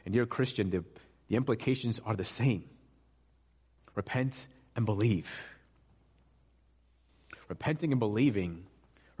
[0.04, 0.84] And, dear Christian, the,
[1.28, 2.64] the implications are the same
[3.94, 4.46] repent
[4.76, 5.28] and believe.
[7.48, 8.64] Repenting and believing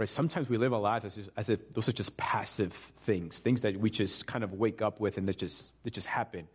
[0.00, 0.08] Right?
[0.08, 2.72] Sometimes we live our lives as, as, if those are just passive
[3.02, 6.06] things, things that we just kind of wake up with and that just, that just
[6.06, 6.48] happen.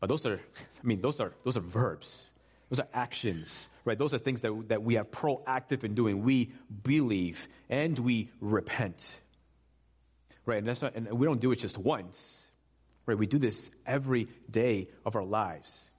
[0.00, 2.22] But those are, I mean, those are, those are verbs.
[2.70, 3.98] Those are actions, right?
[3.98, 6.22] Those are things that, that we are proactive in doing.
[6.22, 9.20] We believe and we repent,
[10.44, 10.58] right?
[10.58, 12.44] And, that's not, and we don't do it just once,
[13.06, 13.16] right?
[13.16, 15.90] We do this every day of our lives.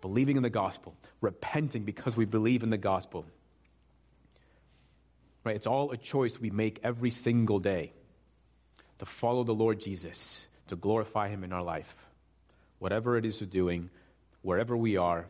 [0.00, 3.26] Believing in the gospel, repenting because we believe in the gospel,
[5.48, 5.56] Right?
[5.56, 7.94] It's all a choice we make every single day
[8.98, 11.96] to follow the Lord Jesus, to glorify Him in our life.
[12.78, 13.90] Whatever it is we're doing,
[14.42, 15.26] wherever we are,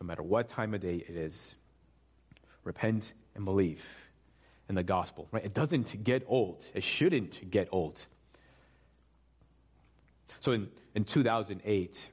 [0.00, 1.54] no matter what time of day it is,
[2.64, 3.84] repent and believe
[4.68, 5.28] in the gospel.
[5.32, 5.44] Right?
[5.44, 6.64] It doesn't get old.
[6.74, 8.04] It shouldn't get old.
[10.40, 12.10] So in, in 2008,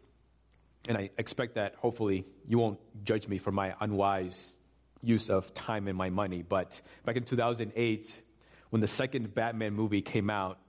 [0.87, 4.55] and I expect that hopefully you won't judge me for my unwise
[5.01, 6.41] use of time and my money.
[6.41, 8.21] But back in 2008,
[8.69, 10.59] when the second Batman movie came out,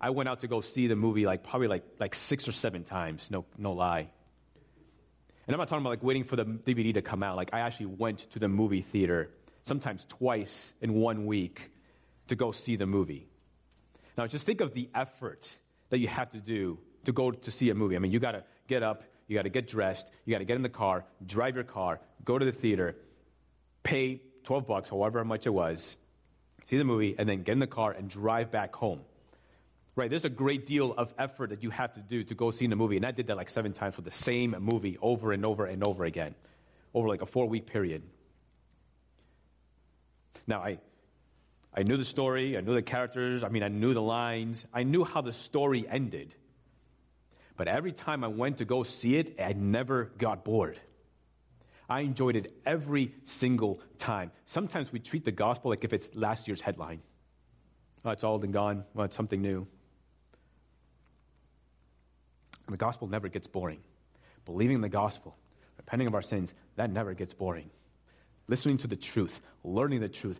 [0.00, 2.84] I went out to go see the movie like probably like like six or seven
[2.84, 3.30] times.
[3.30, 4.08] No, no lie.
[5.46, 7.36] And I'm not talking about like waiting for the DVD to come out.
[7.36, 9.30] Like I actually went to the movie theater
[9.62, 11.70] sometimes twice in one week
[12.28, 13.28] to go see the movie.
[14.18, 15.48] Now just think of the effort
[15.90, 17.96] that you have to do to go to see a movie.
[17.96, 20.44] I mean, you got to get up, you got to get dressed, you got to
[20.44, 22.96] get in the car, drive your car, go to the theater,
[23.82, 25.96] pay 12 bucks, however much it was,
[26.66, 29.00] see the movie, and then get in the car and drive back home.
[29.96, 32.66] Right, there's a great deal of effort that you have to do to go see
[32.66, 32.98] the movie.
[32.98, 35.82] And I did that like seven times for the same movie over and over and
[35.88, 36.34] over again,
[36.92, 38.02] over like a four week period.
[40.46, 40.78] Now, I,
[41.74, 44.82] I knew the story, I knew the characters, I mean, I knew the lines, I
[44.82, 46.34] knew how the story ended.
[47.56, 50.78] But every time I went to go see it, I never got bored.
[51.88, 54.30] I enjoyed it every single time.
[54.44, 57.00] Sometimes we treat the gospel like if it's last year's headline.
[58.04, 58.84] Oh, it's old and gone.
[58.92, 59.66] Well, it's something new.
[62.66, 63.80] And the gospel never gets boring.
[64.44, 65.36] Believing the gospel,
[65.76, 67.70] repenting of our sins, that never gets boring.
[68.48, 70.38] Listening to the truth, learning the truth,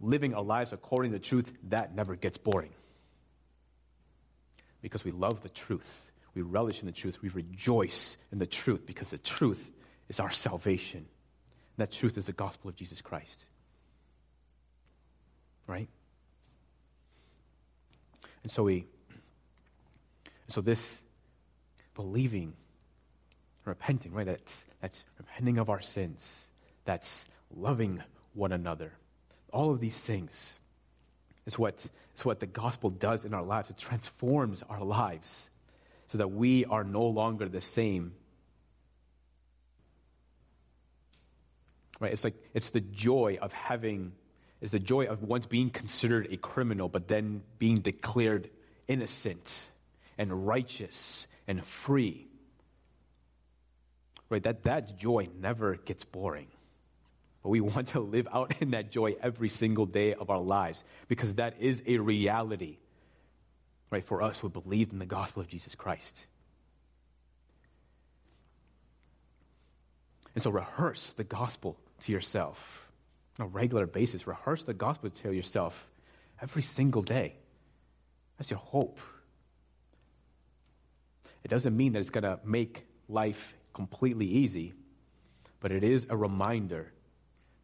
[0.00, 2.72] living our lives according to the truth, that never gets boring.
[4.82, 6.10] Because we love the truth.
[6.34, 7.22] We relish in the truth.
[7.22, 9.70] We rejoice in the truth because the truth
[10.08, 10.98] is our salvation.
[11.00, 11.08] And
[11.78, 13.44] that truth is the gospel of Jesus Christ.
[15.66, 15.88] Right?
[18.42, 18.86] And so we
[20.48, 21.00] so this
[21.94, 22.54] believing,
[23.64, 24.26] repenting, right?
[24.26, 26.48] That's that's repenting of our sins.
[26.84, 27.24] That's
[27.54, 28.02] loving
[28.34, 28.92] one another.
[29.52, 30.52] All of these things
[31.46, 31.86] is what,
[32.16, 33.70] is what the gospel does in our lives.
[33.70, 35.48] It transforms our lives
[36.08, 38.12] so that we are no longer the same
[42.00, 42.12] Right?
[42.12, 44.12] It's like it's the joy of having
[44.60, 48.50] it's the joy of once being considered a criminal, but then being declared
[48.88, 49.62] innocent
[50.16, 52.26] and righteous and free.
[54.30, 54.42] Right?
[54.42, 56.48] That that joy never gets boring.
[57.42, 60.84] But we want to live out in that joy every single day of our lives
[61.08, 62.78] because that is a reality,
[63.90, 66.26] right, for us who believe in the gospel of Jesus Christ.
[70.34, 72.90] And so rehearse the gospel to yourself.
[73.38, 74.26] on a regular basis.
[74.26, 75.88] Rehearse the gospel to yourself
[76.40, 77.36] every single day.
[78.36, 78.98] That's your hope.
[81.44, 84.72] It doesn't mean that it's going to make life completely easy,
[85.60, 86.92] but it is a reminder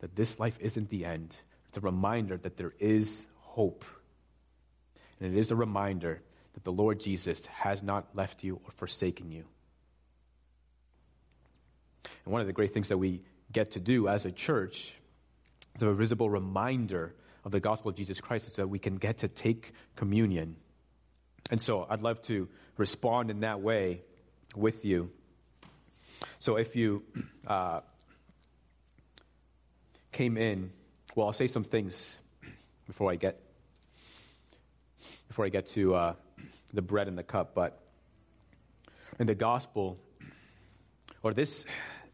[0.00, 1.38] that this life isn't the end.
[1.68, 3.84] It's a reminder that there is hope.
[5.18, 6.22] And it is a reminder
[6.54, 9.44] that the Lord Jesus has not left you or forsaken you.
[12.24, 13.22] And one of the great things that we
[13.52, 14.92] get to do as a church,
[15.78, 17.14] the visible reminder
[17.44, 20.56] of the gospel of Jesus Christ, is that we can get to take communion.
[21.50, 24.02] And so I'd love to respond in that way
[24.54, 25.10] with you.
[26.38, 27.02] So if you
[27.46, 27.80] uh,
[30.12, 30.70] came in,
[31.14, 32.16] well, I'll say some things
[32.86, 33.40] before I get
[35.28, 36.14] before I get to uh,
[36.72, 37.54] the bread and the cup.
[37.54, 37.80] But
[39.18, 39.98] in the gospel,
[41.22, 41.64] or this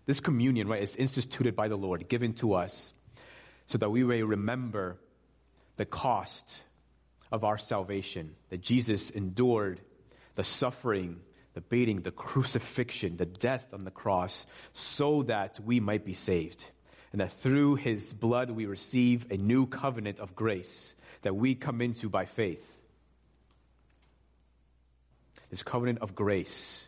[0.06, 2.94] this communion, right, is instituted by the Lord, given to us,
[3.66, 4.98] so that we may remember
[5.76, 6.62] the cost
[7.30, 9.80] of our salvation, that Jesus endured
[10.36, 11.20] the suffering,
[11.54, 16.70] the beating, the crucifixion, the death on the cross, so that we might be saved.
[17.12, 21.80] And that through his blood we receive a new covenant of grace that we come
[21.80, 22.64] into by faith.
[25.50, 26.86] This covenant of grace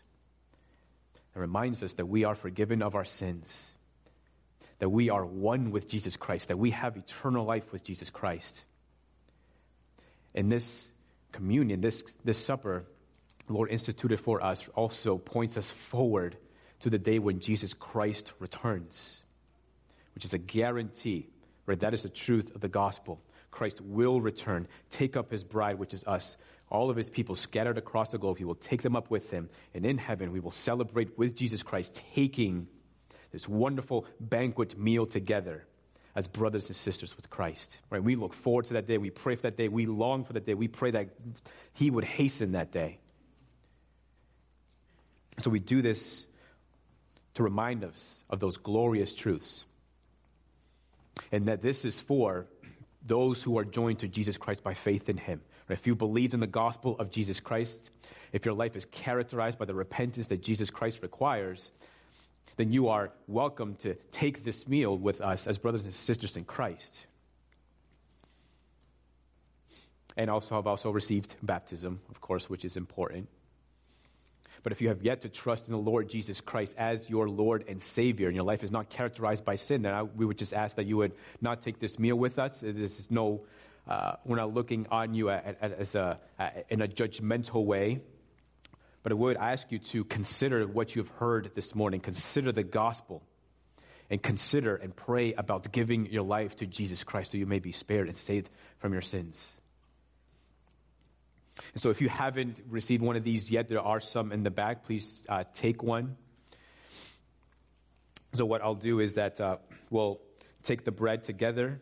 [1.33, 3.71] that reminds us that we are forgiven of our sins,
[4.81, 8.65] that we are one with Jesus Christ, that we have eternal life with Jesus Christ.
[10.39, 10.93] In this
[11.33, 12.85] communion, this, this supper,
[13.49, 16.37] Lord instituted for us also points us forward
[16.79, 19.25] to the day when Jesus Christ returns,
[20.15, 21.27] which is a guarantee,
[21.67, 21.81] right?
[21.81, 23.21] That is the truth of the gospel.
[23.51, 26.37] Christ will return, take up his bride, which is us,
[26.71, 28.39] all of his people scattered across the globe.
[28.39, 29.51] He will take them up with him.
[29.75, 32.69] And in heaven, we will celebrate with Jesus Christ, taking
[33.33, 35.67] this wonderful banquet meal together
[36.15, 37.81] as brothers and sisters with Christ.
[37.91, 38.03] Right?
[38.03, 38.99] We look forward to that day.
[38.99, 39.69] We pray for that day.
[39.69, 40.55] We long for that day.
[40.55, 41.09] We pray that
[41.73, 42.99] he would hasten that day.
[45.41, 46.27] So we do this
[47.35, 49.65] to remind us of those glorious truths.
[51.31, 52.47] And that this is for
[53.07, 55.41] those who are joined to Jesus Christ by faith in him.
[55.69, 57.91] If you believe in the gospel of Jesus Christ,
[58.33, 61.73] if your life is characterized by the repentance that Jesus Christ requires,
[62.59, 66.45] then you are welcome to take this meal with us as brothers and sisters in
[66.45, 67.07] Christ.
[70.17, 73.29] And also have also received baptism, of course, which is important.
[74.65, 77.65] But if you have yet to trust in the Lord Jesus Christ as your Lord
[77.69, 80.53] and Savior, and your life is not characterized by sin, then I, we would just
[80.53, 82.59] ask that you would not take this meal with us.
[82.61, 83.43] This is no
[83.87, 86.19] uh, we're not looking on you at, at, as a,
[86.69, 88.01] in a judgmental way,
[89.03, 92.01] but I would ask you to consider what you've heard this morning.
[92.01, 93.23] Consider the gospel
[94.11, 97.73] and consider and pray about giving your life to Jesus Christ so you may be
[97.73, 99.53] spared and saved from your sins.
[101.75, 104.51] And so if you haven't received one of these yet, there are some in the
[104.51, 104.85] back.
[104.85, 106.17] Please uh, take one.
[108.35, 109.57] So what I'll do is that uh,
[109.91, 110.21] we'll
[110.63, 111.81] take the bread together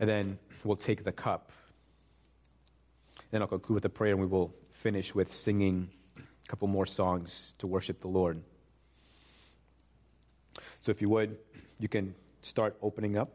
[0.00, 1.52] and then we'll take the cup.
[3.30, 6.86] Then I'll conclude with a prayer and we will finish with singing a couple more
[6.86, 8.40] songs to worship the Lord.
[10.80, 11.36] So if you would,
[11.80, 13.30] you can start opening up.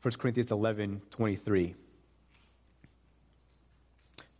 [0.00, 1.74] First Corinthians 11, 23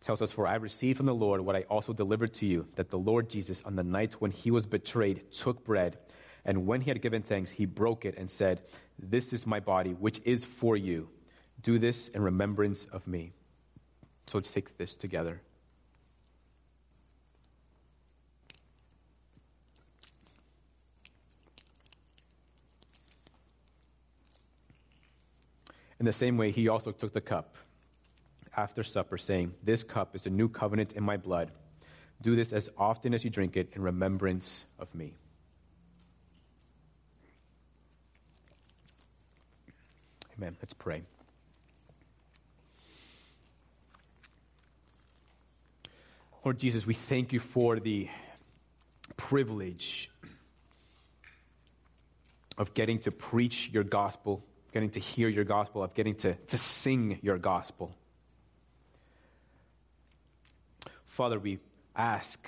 [0.03, 2.91] tells us, For I received from the Lord what I also delivered to you, that
[2.91, 5.97] the Lord Jesus, on the night when he was betrayed, took bread,
[6.45, 8.61] and when he had given thanks, he broke it and said,
[8.99, 11.09] This is my body, which is for you.
[11.63, 13.33] Do this in remembrance of me.
[14.27, 15.41] So let's take this together.
[25.99, 27.55] In the same way, he also took the cup
[28.55, 31.51] after supper, saying, This cup is a new covenant in my blood.
[32.21, 35.15] Do this as often as you drink it in remembrance of me.
[40.37, 40.57] Amen.
[40.61, 41.03] Let's pray.
[46.43, 48.07] Lord Jesus, we thank you for the
[49.17, 50.11] privilege
[52.57, 56.57] of getting to preach your gospel, getting to hear your gospel, of getting to, to
[56.57, 57.95] sing your gospel.
[61.05, 61.59] Father, we
[61.95, 62.47] ask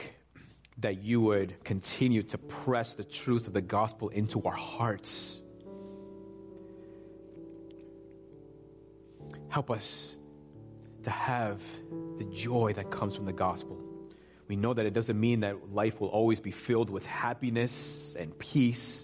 [0.79, 5.39] that you would continue to press the truth of the gospel into our hearts.
[9.58, 10.16] Help us
[11.01, 11.60] to have
[12.20, 13.82] the joy that comes from the gospel.
[14.47, 18.38] We know that it doesn't mean that life will always be filled with happiness and
[18.38, 19.03] peace.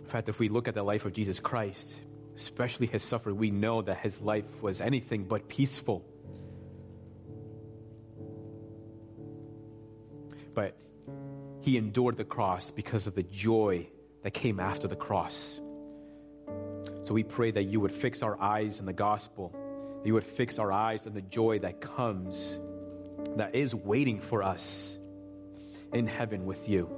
[0.00, 1.94] In fact, if we look at the life of Jesus Christ,
[2.34, 6.04] especially his suffering, we know that his life was anything but peaceful.
[10.52, 10.74] But
[11.60, 13.86] he endured the cross because of the joy
[14.24, 15.60] that came after the cross.
[17.08, 19.50] So we pray that you would fix our eyes on the gospel,
[20.02, 22.60] that you would fix our eyes on the joy that comes,
[23.36, 24.98] that is waiting for us
[25.94, 26.90] in heaven with you.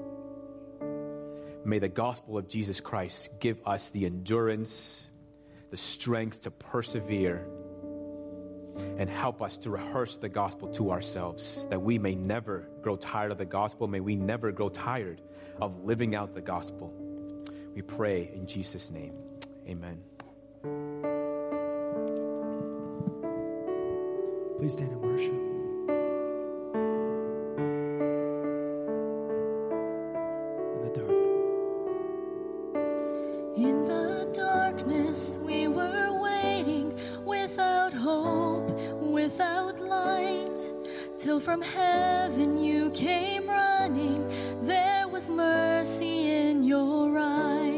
[1.65, 5.01] May the gospel of Jesus Christ give us the endurance,
[5.71, 7.47] the strength to persevere,
[8.99, 13.31] and help us to rehearse the gospel to ourselves, that we may never grow tired
[13.31, 13.87] of the gospel.
[13.87, 15.23] May we never grow tired
[15.61, 16.93] of living out the gospel.
[17.77, 19.30] We pray in Jesus' name.
[19.69, 20.03] Amen.
[24.59, 25.33] Please stand and worship.
[30.75, 31.11] In the dark.
[33.57, 36.93] In the darkness, we were waiting
[37.25, 40.59] without hope, without light,
[41.17, 44.29] till from heaven you came running.
[44.63, 47.70] There was mercy in your eyes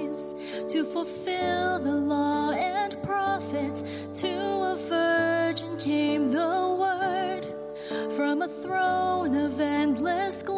[0.73, 3.85] to fulfill the law and prophets.
[4.23, 4.29] To
[4.73, 7.45] a virgin came the word
[8.17, 10.52] from a throne of endless glory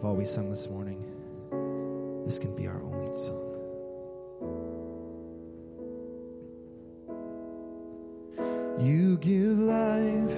[0.00, 1.04] of all we sung this morning,
[2.24, 3.36] this can be our only song.
[8.80, 10.29] You give life.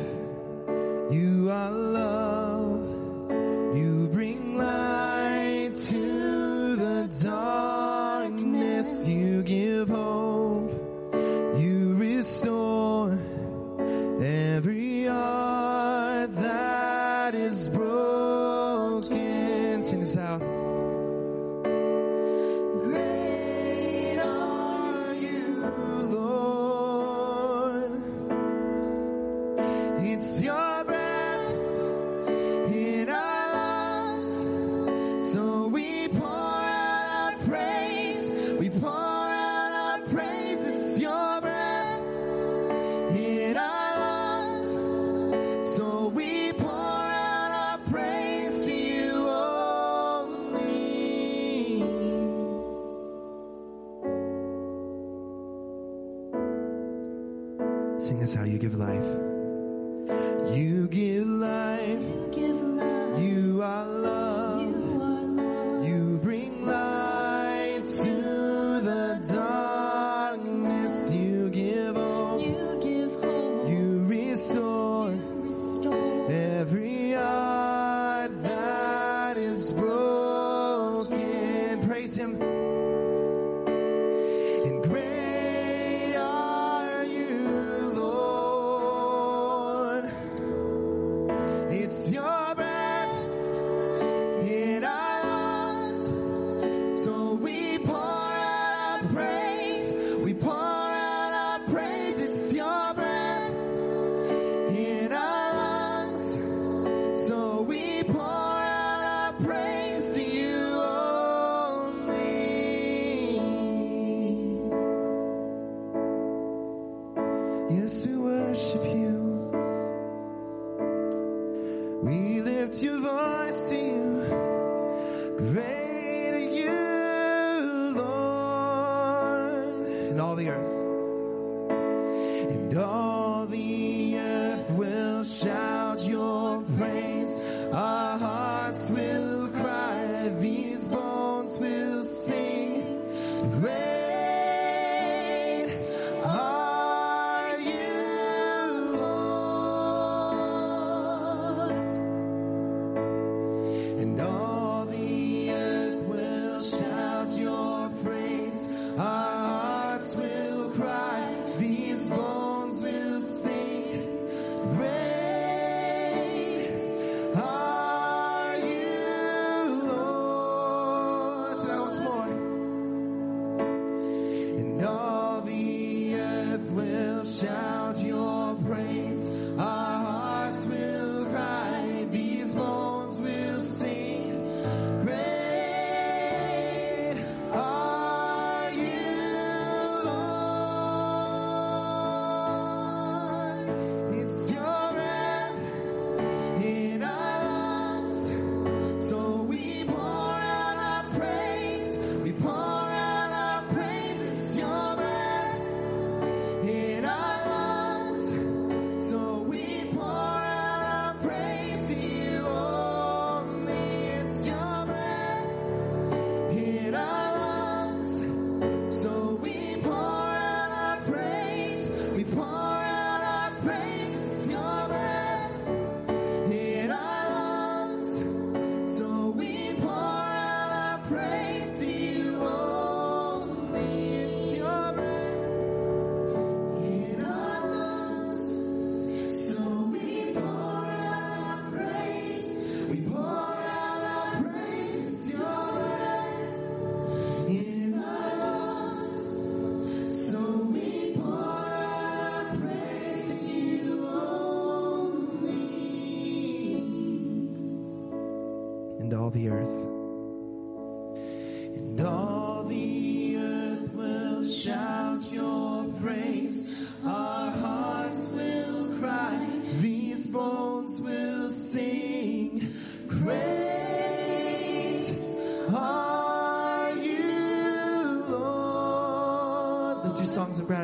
[84.64, 85.01] and grace.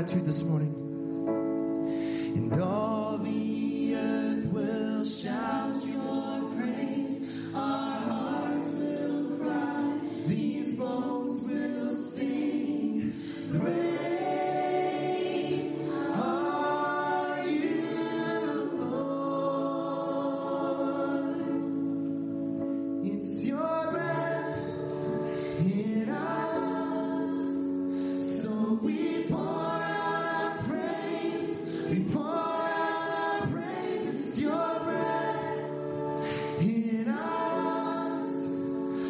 [0.08, 0.67] Gratitude this morning.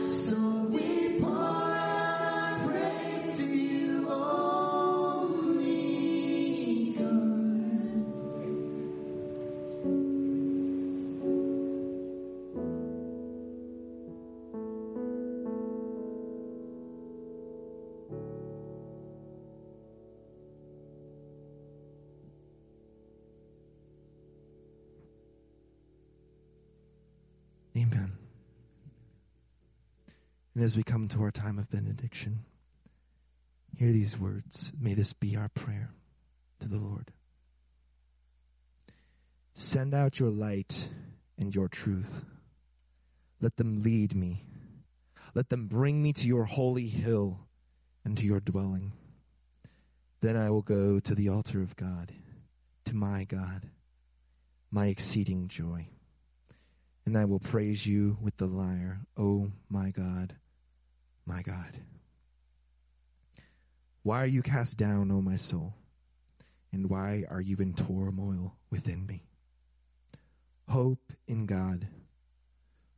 [0.08, 0.47] So
[30.58, 32.40] And as we come to our time of benediction,
[33.76, 34.72] hear these words.
[34.76, 35.92] May this be our prayer
[36.58, 37.12] to the Lord.
[39.52, 40.88] Send out your light
[41.38, 42.24] and your truth.
[43.40, 44.46] Let them lead me.
[45.32, 47.38] Let them bring me to your holy hill
[48.04, 48.94] and to your dwelling.
[50.22, 52.10] Then I will go to the altar of God,
[52.86, 53.70] to my God,
[54.72, 55.86] my exceeding joy
[57.08, 60.34] and I will praise you with the lyre, O my God,
[61.28, 61.78] my God.
[64.02, 65.74] Why are you cast down, O my soul?
[66.72, 69.24] And why are you in turmoil within me?
[70.68, 71.88] Hope in God,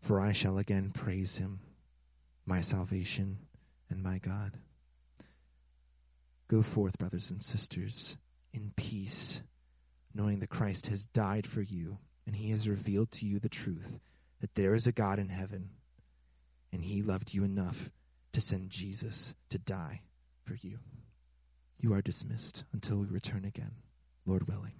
[0.00, 1.60] for I shall again praise him,
[2.46, 3.38] my salvation
[3.88, 4.58] and my God.
[6.46, 8.16] Go forth, brothers and sisters,
[8.52, 9.42] in peace,
[10.14, 13.98] knowing that Christ has died for you and he has revealed to you the truth
[14.40, 15.70] that there is a God in heaven,
[16.72, 17.90] and he loved you enough
[18.32, 20.02] to send Jesus to die
[20.44, 20.78] for you.
[21.78, 23.72] You are dismissed until we return again,
[24.26, 24.74] Lord willing.